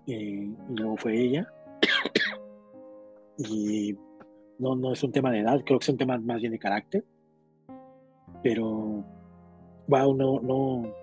[0.08, 1.48] Eh, y luego fue ella.
[3.38, 3.98] y
[4.60, 6.60] no, no es un tema de edad, creo que es un tema más bien de
[6.60, 7.06] carácter.
[8.44, 9.06] Pero,
[9.88, 10.94] wow, no, no,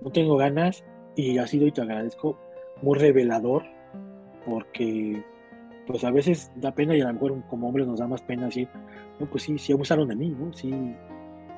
[0.00, 0.84] no tengo ganas
[1.16, 2.38] y ha sido, y te agradezco,
[2.82, 3.64] muy revelador
[4.46, 5.22] porque
[5.86, 8.46] pues a veces da pena y a lo mejor como hombre nos da más pena
[8.46, 8.68] decir,
[9.18, 10.52] no, pues sí, sí abusaron de mí, ¿no?
[10.52, 10.72] Sí,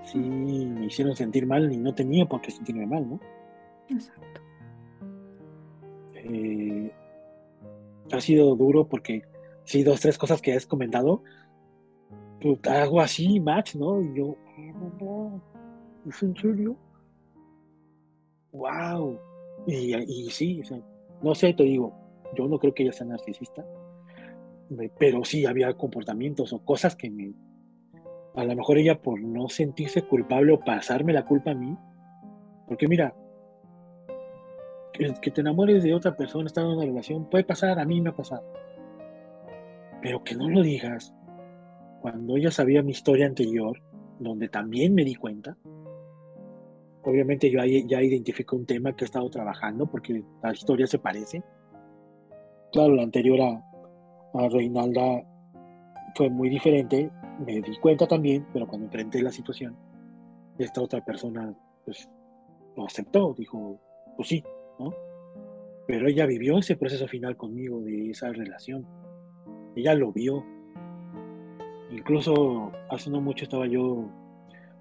[0.05, 3.20] sí me hicieron sentir mal y no tenía por qué sentirme mal, ¿no?
[3.88, 4.40] Exacto.
[6.14, 6.90] Eh,
[8.11, 9.22] ha sido duro porque
[9.64, 11.22] sí, dos, tres cosas que has comentado,
[12.40, 14.01] pues, hago así, Max, ¿no?
[14.01, 15.43] Y yo, ah, no, no,
[16.09, 16.76] ¿es en serio?
[18.53, 19.18] ¡Wow!
[19.66, 20.62] Y, y sí,
[21.22, 21.94] no sé, te digo,
[22.34, 23.64] yo no creo que ella sea narcisista,
[24.98, 27.32] pero sí había comportamientos o cosas que me,
[28.34, 31.76] a lo mejor ella por no sentirse culpable o pasarme la culpa a mí,
[32.66, 33.14] porque mira,
[34.92, 38.11] que, te enamores de otra persona, estando en una relación, puede pasar, a mí me
[38.11, 38.44] ha pasado,
[40.00, 41.14] pero que no lo digas
[42.00, 43.80] cuando ella sabía mi historia anterior,
[44.18, 45.57] donde también me di cuenta,
[47.05, 51.42] obviamente yo ya identifico un tema que he estado trabajando porque la historia se parece.
[52.72, 53.62] Claro, la anterior a,
[54.34, 55.22] a Reinalda
[56.14, 57.11] fue muy diferente,
[57.44, 59.76] me di cuenta también, pero cuando enfrenté la situación,
[60.59, 62.09] esta otra persona pues
[62.76, 63.80] lo aceptó, dijo,
[64.16, 64.44] pues sí,
[64.78, 64.92] ¿no?
[65.86, 68.86] Pero ella vivió ese proceso final conmigo de esa relación.
[69.74, 70.44] Ella lo vio.
[71.90, 74.09] Incluso hace no mucho estaba yo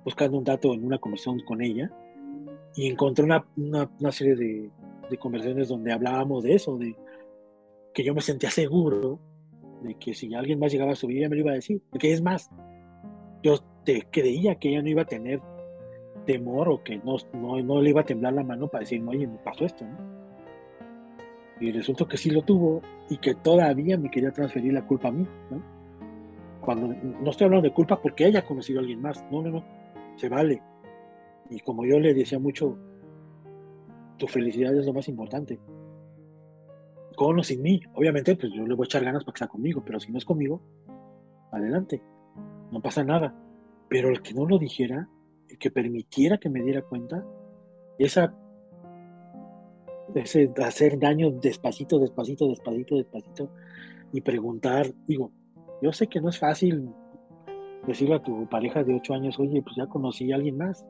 [0.05, 1.91] buscando un dato en una comisión con ella
[2.76, 4.69] y encontré una, una, serie de,
[5.09, 6.95] de conversaciones donde hablábamos de eso, de
[7.93, 9.19] que yo me sentía seguro
[9.82, 11.82] de que si alguien más llegaba a su vida me lo iba a decir.
[11.89, 12.49] Porque es más,
[13.43, 15.41] yo te creía que ella no iba a tener
[16.26, 19.38] temor o que no, no, le iba a temblar la mano para decir, oye, me
[19.39, 20.22] pasó esto, ¿no?
[21.59, 25.11] Y resultó que sí lo tuvo y que todavía me quería transferir la culpa a
[25.11, 25.61] mí, ¿no?
[26.61, 29.49] Cuando no estoy hablando de culpa porque ella ha conocido a alguien más, no, no,
[29.49, 29.65] no,
[30.15, 30.61] se vale.
[31.52, 32.78] Y como yo le decía mucho,
[34.18, 35.60] tu felicidad es lo más importante
[37.16, 37.80] con o sin mí.
[37.93, 40.18] Obviamente, pues yo le voy a echar ganas para que sea conmigo, pero si no
[40.18, 40.62] es conmigo,
[41.52, 42.02] adelante,
[42.72, 43.36] no pasa nada.
[43.89, 45.08] Pero el que no lo dijera,
[45.47, 47.24] el que permitiera que me diera cuenta,
[47.99, 48.34] esa,
[50.16, 53.49] ese hacer daño despacito, despacito, despacito, despacito,
[54.14, 55.32] y preguntar, digo,
[55.82, 56.89] yo sé que no es fácil
[57.86, 60.86] decirle a tu pareja de ocho años, oye, pues ya conocí a alguien más,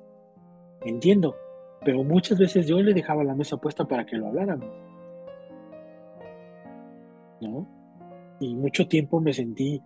[0.83, 1.35] entiendo,
[1.83, 4.69] pero muchas veces yo le dejaba la mesa puesta para que lo habláramos
[7.41, 7.67] ¿no?
[8.39, 9.81] Y mucho tiempo me sentí,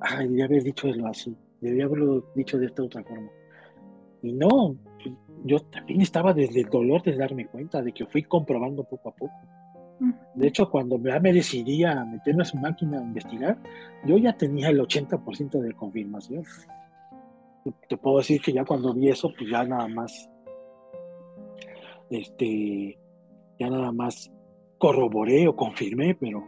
[0.00, 3.30] ay, debía haber dicho eso así, debía haberlo dicho de esta otra forma.
[4.22, 4.76] Y no,
[5.44, 9.14] yo también estaba desde el dolor de darme cuenta, de que fui comprobando poco a
[9.14, 9.34] poco.
[10.34, 13.58] De hecho, cuando ya me decidí a meterme a su máquina a investigar,
[14.06, 16.42] yo ya tenía el 80% de confirmación.
[17.88, 20.30] Te puedo decir que ya cuando vi eso, pues ya nada más,
[22.10, 22.98] este,
[23.58, 24.32] ya nada más
[24.78, 26.42] corroboré o confirmé, pero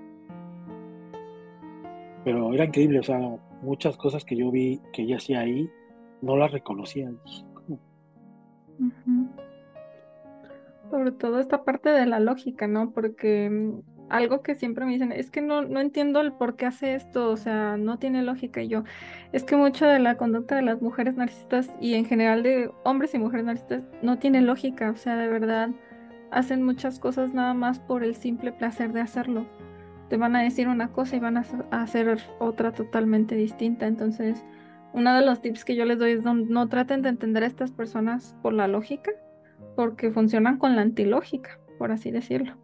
[2.25, 3.19] pero era increíble, o sea,
[3.63, 5.69] muchas cosas que yo vi que ella hacía ahí,
[6.21, 7.13] no las reconocía.
[10.91, 12.93] Sobre todo esta parte de la lógica, ¿no?
[12.93, 13.51] Porque
[14.09, 17.31] algo que siempre me dicen, es que no, no entiendo el por qué hace esto,
[17.31, 18.63] o sea, no tiene lógica.
[18.63, 18.85] Y yo,
[19.33, 23.15] es que mucho de la conducta de las mujeres narcisistas y en general de hombres
[23.15, 25.71] y mujeres narcisistas no tiene lógica, o sea, de verdad
[26.31, 29.47] hacen muchas cosas nada más por el simple placer de hacerlo.
[30.09, 33.87] Te van a decir una cosa y van a hacer otra totalmente distinta.
[33.87, 34.45] Entonces,
[34.93, 37.47] uno de los tips que yo les doy es no, no traten de entender a
[37.47, 39.11] estas personas por la lógica,
[39.77, 42.62] porque funcionan con la antilógica, por así decirlo.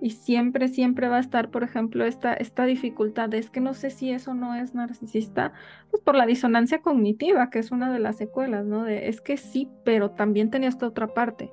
[0.00, 3.74] Y siempre, siempre va a estar, por ejemplo, esta, esta dificultad de es que no
[3.74, 5.52] sé si eso no es narcisista,
[5.90, 8.84] pues por la disonancia cognitiva, que es una de las secuelas, ¿no?
[8.84, 11.50] De es que sí, pero también tenía esta otra parte.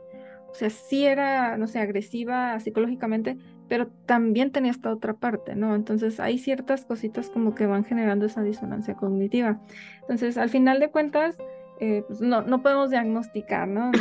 [0.56, 3.38] O sea, sí era, no sé, agresiva psicológicamente,
[3.68, 5.76] pero también tenía esta otra parte, ¿no?
[5.76, 9.60] Entonces hay ciertas cositas como que van generando esa disonancia cognitiva.
[10.02, 11.38] Entonces, al final de cuentas,
[11.80, 13.92] eh, pues no, no podemos diagnosticar, ¿no?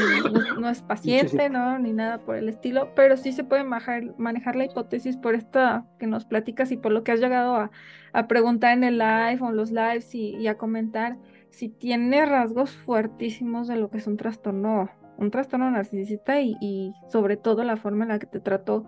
[0.60, 1.78] No, es paciente, ¿no?
[1.78, 5.84] Ni nada por el estilo, pero sí se puede manejar, manejar la hipótesis por esta
[5.98, 7.70] que nos platicas y por lo que has llegado a,
[8.12, 11.16] a preguntar en el live o en los lives y, y a comentar
[11.50, 17.36] si tiene rasgos fuertísimos de lo que es un trastorno un trastorno narcisista y, sobre
[17.36, 18.84] todo la forma en la que te trató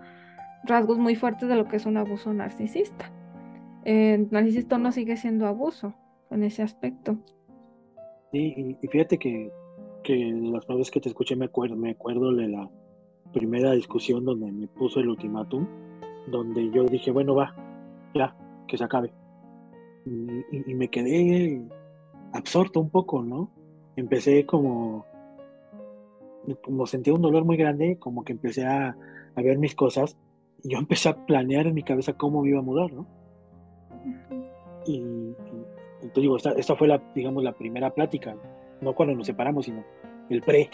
[0.63, 3.11] rasgos muy fuertes de lo que es un abuso narcisista.
[3.83, 5.93] El narcisista no sigue siendo abuso
[6.29, 7.17] en ese aspecto.
[8.31, 9.51] Sí, y, fíjate que,
[10.03, 12.69] que las veces que te escuché me acuerdo, me acuerdo de la
[13.33, 15.67] primera discusión donde me puso el ultimátum,
[16.27, 17.55] donde yo dije, bueno, va,
[18.13, 18.35] ya,
[18.67, 19.11] que se acabe.
[20.05, 21.61] y me quedé
[22.33, 23.49] absorto un poco, ¿no?
[23.95, 25.05] Empecé como
[26.55, 28.95] como sentía un dolor muy grande, como que empecé a,
[29.35, 30.17] ver mis cosas
[30.63, 33.05] y yo empecé a planear en mi cabeza cómo me iba a mudar, ¿no?
[34.85, 35.03] Y,
[36.13, 38.35] te digo, esta, fue la, digamos, la primera plática,
[38.81, 39.83] no cuando nos separamos, sino
[40.29, 40.69] el pre,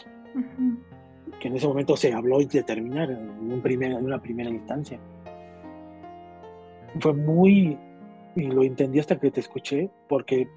[1.40, 5.00] que en ese momento se habló de terminar en, un primer, en una primera instancia.
[7.00, 7.78] Fue muy,
[8.36, 10.48] y lo entendí hasta que te escuché, porque,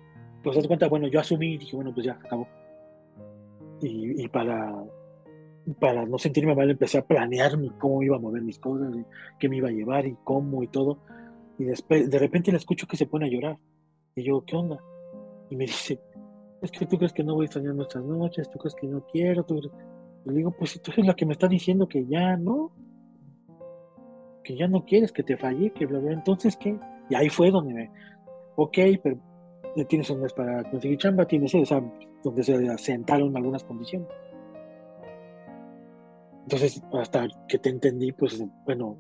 [0.43, 2.47] pues, das cuenta, bueno, yo asumí y dije, bueno, pues ya, acabó.
[3.81, 4.75] Y, y, para,
[5.79, 8.95] para no sentirme mal, empecé a planear cómo iba a mover mis cosas,
[9.39, 10.99] qué me iba a llevar y cómo y todo.
[11.59, 13.59] Y después, de repente la escucho que se pone a llorar.
[14.17, 14.83] Y yo, ¿qué onda?
[15.51, 16.01] Y me dice,
[16.63, 19.05] es que tú crees que no voy a extrañar nuestras noches, tú crees que no
[19.13, 19.45] quiero.
[19.45, 19.61] Tú
[20.25, 22.73] Y le digo, pues si tú eres la que me está diciendo que ya no,
[24.43, 26.13] que ya no quieres, que te fallé, que bla, bla.
[26.13, 26.79] Entonces, ¿qué?
[27.11, 27.91] Y ahí fue donde me,
[28.57, 29.19] ok, pero
[29.89, 31.83] tienes un mes para conseguir chamba, tienes, o sea,
[32.25, 34.09] donde se asentaron algunas condiciones.
[36.45, 38.97] Entonces, hasta que te entendí, pues bueno,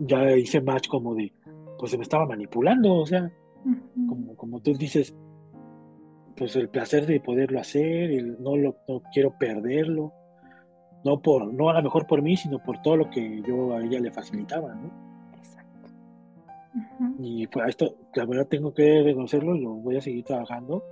[0.00, 1.32] ya hice match como de,
[1.78, 3.30] pues se me estaba manipulando, o sea,
[4.08, 5.14] como, como tú dices,
[6.36, 10.12] pues el placer de poderlo hacer, el, no lo no quiero perderlo,
[11.04, 13.82] no por, no a lo mejor por mí, sino por todo lo que yo a
[13.82, 14.90] ella le facilitaba, ¿no?
[15.36, 15.88] Exacto.
[17.18, 20.82] Y pues esto, la verdad tengo que reconocerlo, lo voy a seguir trabajando,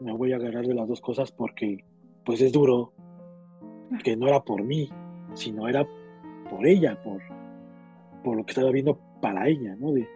[0.00, 1.84] me voy a agarrar de las dos cosas porque
[2.24, 2.92] pues es duro,
[4.02, 4.88] que no era por mí,
[5.34, 5.86] sino era
[6.50, 7.22] por ella, por,
[8.24, 9.92] por lo que estaba viendo para ella, ¿no?
[9.92, 10.08] De,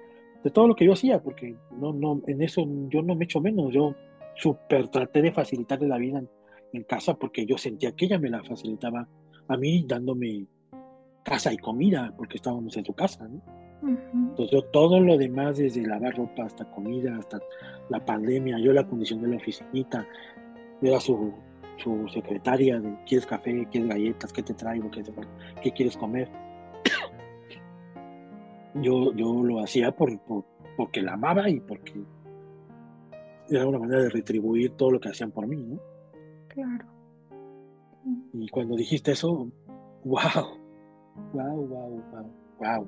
[0.42, 3.40] de todo lo que yo hacía, porque no, no, en eso yo no me echo
[3.40, 3.94] menos, yo
[4.34, 6.22] súper traté de facilitarle la vida
[6.72, 9.06] en, casa porque yo sentía que ella me la facilitaba
[9.48, 10.46] a mí dándome
[11.24, 13.40] casa y comida, porque estábamos en su casa, ¿no?
[14.12, 17.40] Entonces todo lo demás, desde lavar ropa hasta comida, hasta
[17.88, 20.06] la pandemia, yo la condición de la oficinita,
[20.82, 21.32] era su,
[21.78, 23.66] su secretaria de ¿quieres café?
[23.70, 24.32] ¿Quieres galletas?
[24.32, 24.90] ¿Qué te traigo?
[24.90, 25.02] ¿Qué,
[25.62, 26.28] qué quieres comer?
[28.74, 30.20] Yo, yo lo hacía por,
[30.76, 32.04] porque la amaba y porque
[33.48, 35.80] era una manera de retribuir todo lo que hacían por mí, ¿no?
[36.48, 36.86] Claro.
[38.32, 39.50] Y cuando dijiste eso,
[40.04, 40.58] wow,
[41.32, 42.86] wow, wow, wow, wow.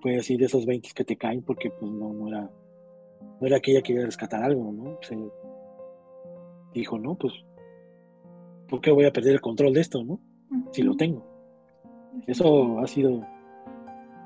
[0.00, 2.50] Fue así de esos 20 que te caen porque pues no, no era,
[3.40, 4.98] no era que ella quería rescatar algo, ¿no?
[5.02, 5.16] Se
[6.72, 7.34] dijo, no, pues
[8.68, 10.20] ¿por qué voy a perder el control de esto, no?
[10.72, 11.24] Si lo tengo.
[12.26, 13.24] Eso ha sido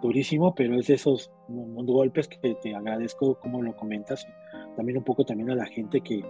[0.02, 4.26] durísimo, pero es de esos golpes que te agradezco como lo comentas.
[4.76, 6.22] También un poco también a la gente que,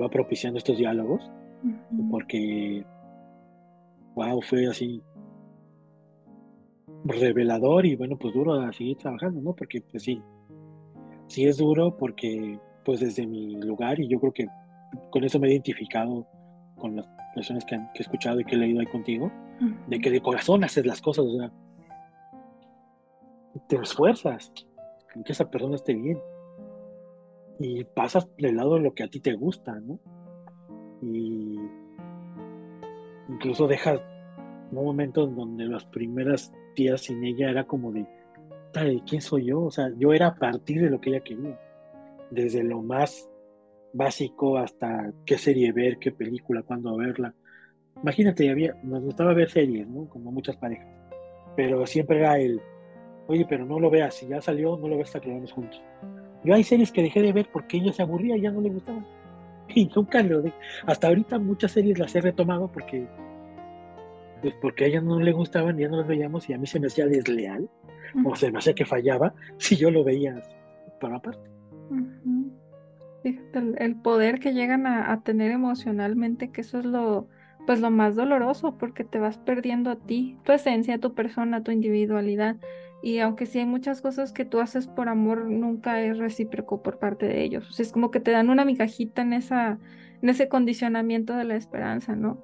[0.00, 1.28] va propiciando estos diálogos,
[2.12, 2.84] porque,
[4.14, 5.02] wow, fue así
[7.04, 9.52] revelador y bueno, pues duro a seguir trabajando, ¿no?
[9.54, 10.22] Porque pues sí,
[11.26, 14.46] sí es duro porque pues desde mi lugar y yo creo que
[15.10, 16.26] con eso me he identificado
[16.78, 19.30] con las personas que, he escuchado y que he leído ahí contigo,
[19.88, 21.52] de que de corazón haces las cosas, o sea,
[23.68, 24.52] te esfuerzas
[25.14, 26.18] en que esa persona esté bien
[27.58, 29.98] y pasas del lado de lo que a ti te gusta, ¿no?
[31.02, 31.58] Y
[33.28, 34.00] incluso dejas
[34.70, 38.06] un momento en donde las primeras días sin ella era como de
[39.06, 41.58] quién soy yo, o sea, yo era a partir de lo que ella quería,
[42.30, 43.28] desde lo más
[43.92, 47.34] básico hasta qué serie ver, qué película, cuándo verla.
[48.02, 50.08] Imagínate, había, nos gustaba ver series, ¿no?
[50.08, 50.86] Como muchas parejas,
[51.56, 52.62] pero siempre era el,
[53.30, 55.82] oye, pero no lo veas, si ya salió, no lo veas hasta que lo juntos.
[56.44, 58.70] Yo hay series que dejé de ver porque ella se aburría y ya no le
[58.70, 59.04] gustaba.
[59.72, 60.52] Y nunca lo de...
[60.84, 63.06] Hasta ahorita muchas series las he retomado porque
[64.42, 66.80] pues porque a ella no le gustaban, ya no las veíamos y a mí se
[66.80, 67.68] me hacía desleal
[68.24, 70.42] o se me hacía que fallaba si yo lo veía
[71.00, 71.48] para aparte.
[73.22, 77.28] Fíjate, el, poder que llegan a, tener emocionalmente, que eso es lo,
[77.66, 81.70] pues lo más doloroso, porque te vas perdiendo a ti, tu esencia, tu persona, tu
[81.70, 82.56] individualidad.
[83.02, 86.98] Y aunque sí hay muchas cosas que tú haces por amor, nunca es recíproco por
[86.98, 87.68] parte de ellos.
[87.68, 89.78] O sea, es como que te dan una migajita en esa,
[90.22, 92.42] en ese condicionamiento de la esperanza, ¿no?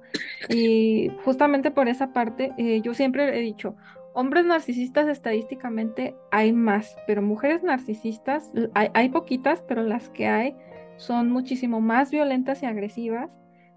[0.49, 3.75] Y justamente por esa parte, eh, yo siempre he dicho,
[4.13, 10.55] hombres narcisistas estadísticamente hay más, pero mujeres narcisistas hay, hay, poquitas, pero las que hay
[10.95, 13.29] son muchísimo más violentas y agresivas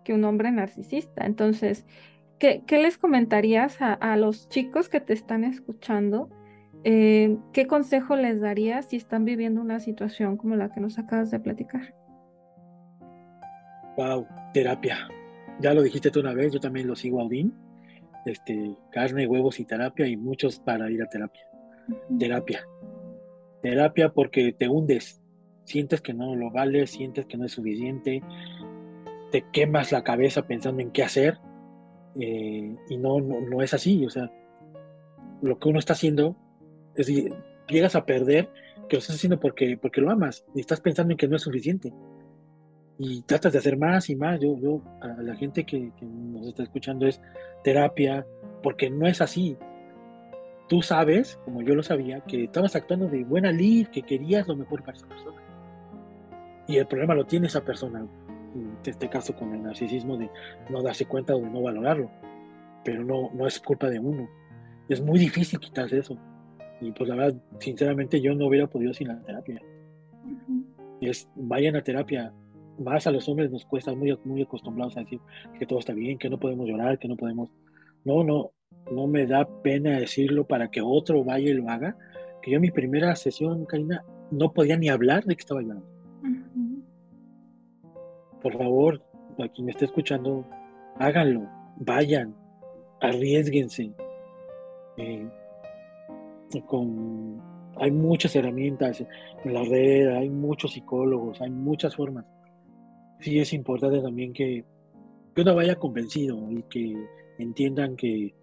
[0.03, 1.27] que un hombre narcisista.
[1.27, 1.85] Entonces,
[2.39, 6.31] ¿qué, qué les comentarías a, a, los chicos que te están escuchando?
[6.85, 11.31] Eh, ¿Qué consejo les darías si están viviendo una situación como la que nos acabas
[11.31, 11.95] de platicar?
[13.97, 15.09] Wow, terapia.
[15.61, 17.55] Ya lo dijiste tú una vez, yo también lo sigo a Odín.
[18.25, 21.43] Este, carne, huevos y terapia y muchos para ir a terapia.
[22.19, 22.67] Terapia.
[23.63, 25.21] Terapia porque te hundes,
[25.65, 28.23] sientes que no lo vale, sientes que no es suficiente,
[29.31, 31.39] te quemas la cabeza pensando en qué hacer
[32.19, 34.31] eh, y no, no, no, es así, o sea,
[35.43, 36.37] lo que uno está haciendo
[36.95, 37.33] es decir,
[37.69, 38.49] llegas a perder
[38.89, 41.43] que lo estás haciendo porque, porque lo amas y estás pensando en que no es
[41.43, 41.93] suficiente
[43.03, 44.39] y tratas de hacer más y más.
[44.41, 47.19] Yo, yo a la gente que, nos está escuchando es
[47.65, 48.27] terapia,
[48.63, 49.57] porque no es así.
[50.69, 54.55] Tú sabes, como yo lo sabía, que estabas actuando de buena lid, que querías lo
[54.55, 55.43] mejor para esa persona.
[56.69, 58.07] Y el problema lo tiene esa persona,
[58.55, 60.31] en este caso con el narcisismo de
[60.69, 62.11] no darse cuenta o de no valorarlo.
[62.85, 64.29] Pero no, no es culpa de uno.
[64.91, 66.19] Es muy difícil quitarse eso.
[66.81, 69.61] Y pues la verdad, sinceramente yo no hubiera podido sin la terapia.
[71.01, 72.33] Es, vayan a terapia,
[72.79, 75.21] más a los hombres nos cuesta muy, muy acostumbrados a decir
[75.59, 77.51] que todo está bien, que no podemos llorar, que no podemos...
[78.05, 78.53] No, no,
[78.91, 81.97] no me da pena decirlo para que otro vaya y lo haga.
[82.43, 85.87] Que yo en mi primera sesión, Karina, no podía ni hablar de que estaba llorando.
[88.41, 89.03] Por favor,
[89.39, 90.47] a quien me esté escuchando,
[90.99, 92.35] háganlo, vayan,
[93.01, 93.93] arriesguense.
[94.97, 95.29] Eh,
[96.67, 97.41] con,
[97.77, 99.05] hay muchas herramientas
[99.45, 102.27] en la red, hay muchos psicólogos, hay muchas formas
[103.21, 104.65] sí es importante también que,
[105.37, 106.95] uno vaya convencido y que
[107.39, 108.35] entiendan que,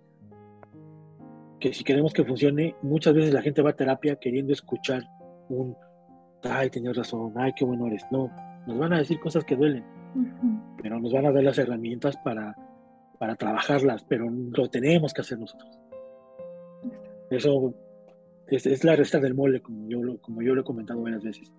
[1.59, 5.03] que si queremos que funcione, muchas veces la gente va a terapia queriendo escuchar
[5.49, 5.75] un,
[6.41, 8.03] ay, tenías razón, ay, qué bueno eres.
[8.09, 8.31] No,
[8.65, 9.85] nos van a decir cosas que duelen,
[10.81, 12.55] pero nos van a dar las herramientas para,
[13.19, 15.77] para trabajarlas, pero lo tenemos que hacer nosotros.
[17.29, 17.75] Eso
[18.49, 21.51] es, es la resta del mole, como yo, como yo lo he comentado varias veces.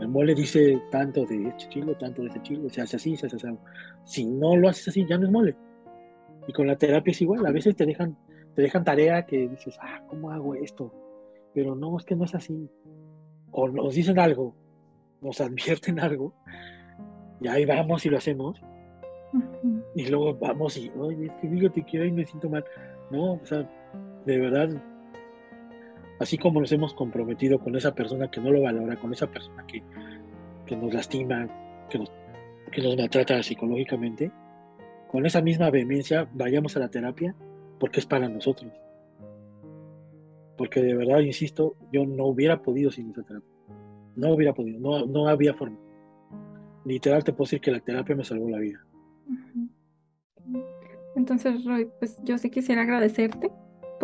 [0.00, 3.26] El mole dice tanto de este chilo, tanto de ese chilo, se hace así, se
[3.26, 3.58] hace así.
[4.04, 5.56] Si no lo haces así, ya no es mole.
[6.48, 8.16] Y con la terapia es igual, a veces te dejan,
[8.54, 10.92] te dejan tarea que dices, ah, ¿cómo hago esto?
[11.54, 12.68] Pero no, es que no es así.
[13.52, 14.54] O nos dicen algo,
[15.20, 16.34] nos advierten algo,
[17.40, 18.60] y ahí vamos y lo hacemos.
[19.94, 22.64] Y luego vamos y, oye, es que fíjate que hoy me siento mal.
[23.10, 23.68] No, o sea,
[24.26, 24.70] de verdad,
[26.18, 29.66] así como nos hemos comprometido con esa persona que no lo valora, con esa persona
[29.66, 29.82] que,
[30.76, 31.48] nos lastima,
[31.90, 32.12] que nos,
[32.70, 34.30] que nos maltrata psicológicamente,
[35.08, 37.34] con esa misma vehemencia vayamos a la terapia
[37.78, 38.72] porque es para nosotros.
[40.56, 43.50] Porque de verdad, insisto, yo no hubiera podido sin esa terapia.
[44.16, 45.78] No hubiera podido, no, no había forma.
[46.84, 48.84] Literal te puedo decir que la terapia me salvó la vida.
[51.16, 53.50] Entonces, Roy, pues yo sí quisiera agradecerte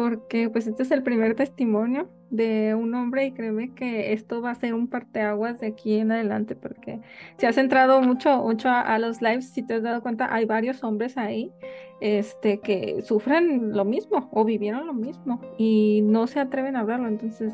[0.01, 4.53] porque pues este es el primer testimonio de un hombre y créeme que esto va
[4.53, 7.01] a ser un parteaguas de aquí en adelante porque
[7.37, 10.83] se ha centrado mucho, mucho a, los lives, si te has dado cuenta, hay varios
[10.85, 11.53] hombres ahí
[12.01, 17.07] este, que sufren lo mismo o vivieron lo mismo y no se atreven a hablarlo,
[17.07, 17.53] entonces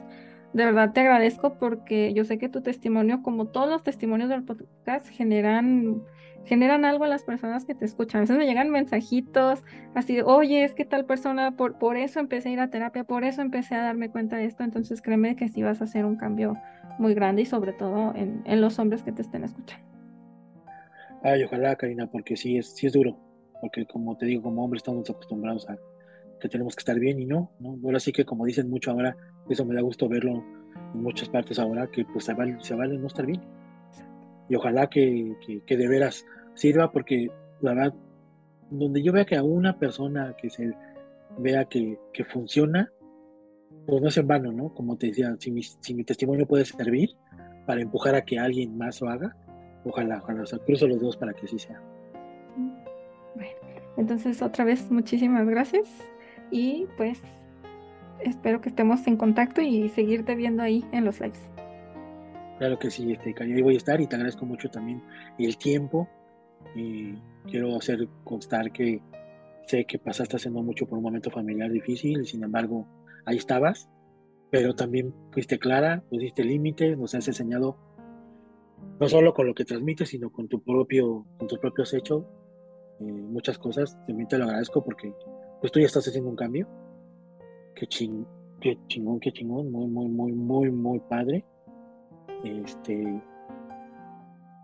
[0.52, 4.44] de verdad te agradezco porque yo sé que tu testimonio, como todos los testimonios del
[4.44, 6.00] podcast, generan
[6.46, 8.20] generan algo las personas que te escuchan.
[8.20, 9.62] A veces me llegan mensajitos
[9.94, 13.04] así de, oye, es que tal persona, por, por eso empecé a ir a terapia,
[13.04, 14.64] por eso empecé a darme cuenta de esto.
[14.64, 16.56] Entonces créeme que sí vas a hacer un cambio
[16.98, 19.84] muy grande y sobre todo en, en los hombres que te estén escuchando.
[21.22, 23.18] Ay, ojalá, Karina, porque sí es, sí es duro.
[23.60, 25.76] Porque como te digo, como hombres estamos acostumbrados a
[26.40, 27.78] que tenemos que estar bien y no, ¿no?
[27.84, 29.16] Ahora sí que como dicen mucho ahora,
[29.48, 30.44] eso me da gusto verlo
[30.94, 33.40] en muchas partes ahora que pues se vale, se vale no estar bien.
[34.48, 35.34] Y ojalá que,
[35.66, 36.24] que, de veras
[36.54, 37.30] sirva porque
[37.60, 37.94] la verdad,
[38.70, 40.72] donde yo vea que a una persona que se
[41.38, 42.90] vea que, que funciona,
[43.86, 44.72] pues no es en vano, ¿no?
[44.74, 47.10] Como te decía, si mi, si mi testimonio puede servir
[47.66, 49.36] para empujar a que alguien más lo haga,
[49.84, 51.80] ojalá, ojalá, o sea, cruzo los dos para que así sea.
[53.34, 53.52] Bueno,
[53.96, 55.88] entonces otra vez muchísimas gracias
[56.50, 57.20] y pues
[58.20, 61.40] espero que estemos en contacto y seguirte viendo ahí en los lives.
[62.58, 65.02] Claro que sí, este, ahí voy a estar y te agradezco mucho también
[65.38, 66.08] el tiempo.
[66.74, 67.14] Y
[67.48, 69.02] quiero hacer constar que
[69.66, 72.86] sé que pasaste haciendo mucho por un momento familiar difícil y sin embargo
[73.24, 73.88] ahí estabas,
[74.50, 77.76] pero también fuiste clara, pusiste límites, nos has enseñado
[79.00, 82.24] no solo con lo que transmites, sino con tu propio, con tus propios hechos,
[83.00, 83.98] eh, muchas cosas.
[84.06, 85.12] También te lo agradezco porque
[85.60, 86.68] pues tú ya estás haciendo un cambio
[87.76, 88.26] qué, ching,
[88.60, 91.44] qué chingón, qué chingón, muy, muy, muy, muy, muy padre.
[92.44, 93.22] Este,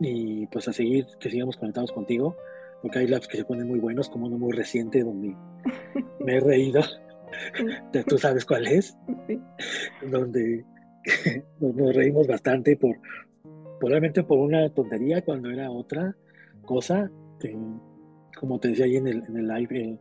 [0.01, 2.37] y pues a seguir, que sigamos conectados contigo,
[2.83, 5.37] porque hay labs que se ponen muy buenos, como uno muy reciente donde
[6.21, 6.83] me he reído.
[8.07, 8.97] Tú sabes cuál es,
[10.11, 10.65] donde
[11.61, 12.97] nos reímos bastante por
[13.83, 16.15] probablemente por una tontería cuando era otra
[16.65, 17.11] cosa.
[17.43, 17.57] Eh,
[18.39, 19.99] como te decía ahí en el, en el live, eh,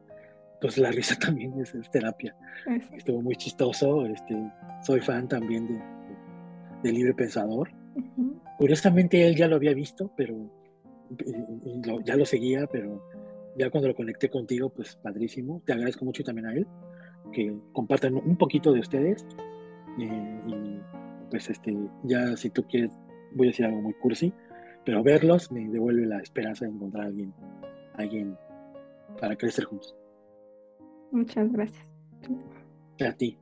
[0.61, 2.35] pues la risa también es, terapia.
[2.95, 4.35] Estuvo muy chistoso, este,
[4.83, 5.81] soy fan también de,
[6.83, 7.69] Libre Pensador.
[8.57, 10.35] Curiosamente él ya lo había visto, pero
[12.05, 13.03] ya lo seguía, pero
[13.57, 15.61] ya cuando lo conecté contigo, pues padrísimo.
[15.65, 16.67] Te agradezco mucho también a él
[17.31, 19.25] que compartan un poquito de ustedes.
[19.99, 20.79] Eh, y
[21.29, 22.91] pues este, ya si tú quieres,
[23.33, 24.33] voy a decir algo muy cursi,
[24.85, 27.33] pero verlos me devuelve la esperanza de encontrar a alguien,
[27.95, 28.37] alguien
[29.19, 29.95] para crecer juntos.
[31.11, 31.85] Muchas gracias.
[32.99, 33.37] A ti.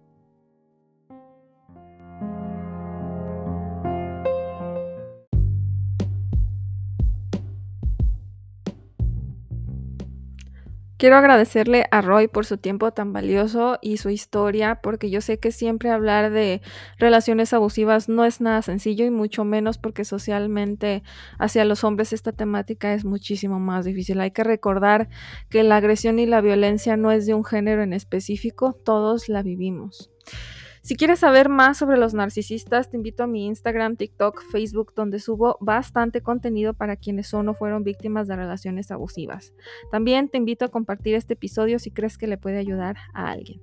[10.99, 15.39] Quiero agradecerle a Roy por su tiempo tan valioso y su historia, porque yo sé
[15.39, 16.61] que siempre hablar de
[16.97, 21.01] relaciones abusivas no es nada sencillo y mucho menos porque socialmente
[21.37, 24.19] hacia los hombres esta temática es muchísimo más difícil.
[24.19, 25.07] Hay que recordar
[25.49, 29.41] que la agresión y la violencia no es de un género en específico, todos la
[29.41, 30.11] vivimos.
[30.81, 35.19] Si quieres saber más sobre los narcisistas, te invito a mi Instagram, TikTok, Facebook, donde
[35.19, 39.53] subo bastante contenido para quienes son o fueron víctimas de relaciones abusivas.
[39.91, 43.61] También te invito a compartir este episodio si crees que le puede ayudar a alguien.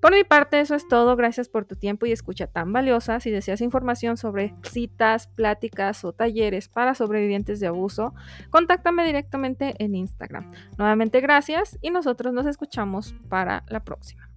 [0.00, 1.16] Por mi parte, eso es todo.
[1.16, 3.20] Gracias por tu tiempo y escucha tan valiosa.
[3.20, 8.14] Si deseas información sobre citas, pláticas o talleres para sobrevivientes de abuso,
[8.50, 10.50] contáctame directamente en Instagram.
[10.78, 14.31] Nuevamente, gracias y nosotros nos escuchamos para la próxima.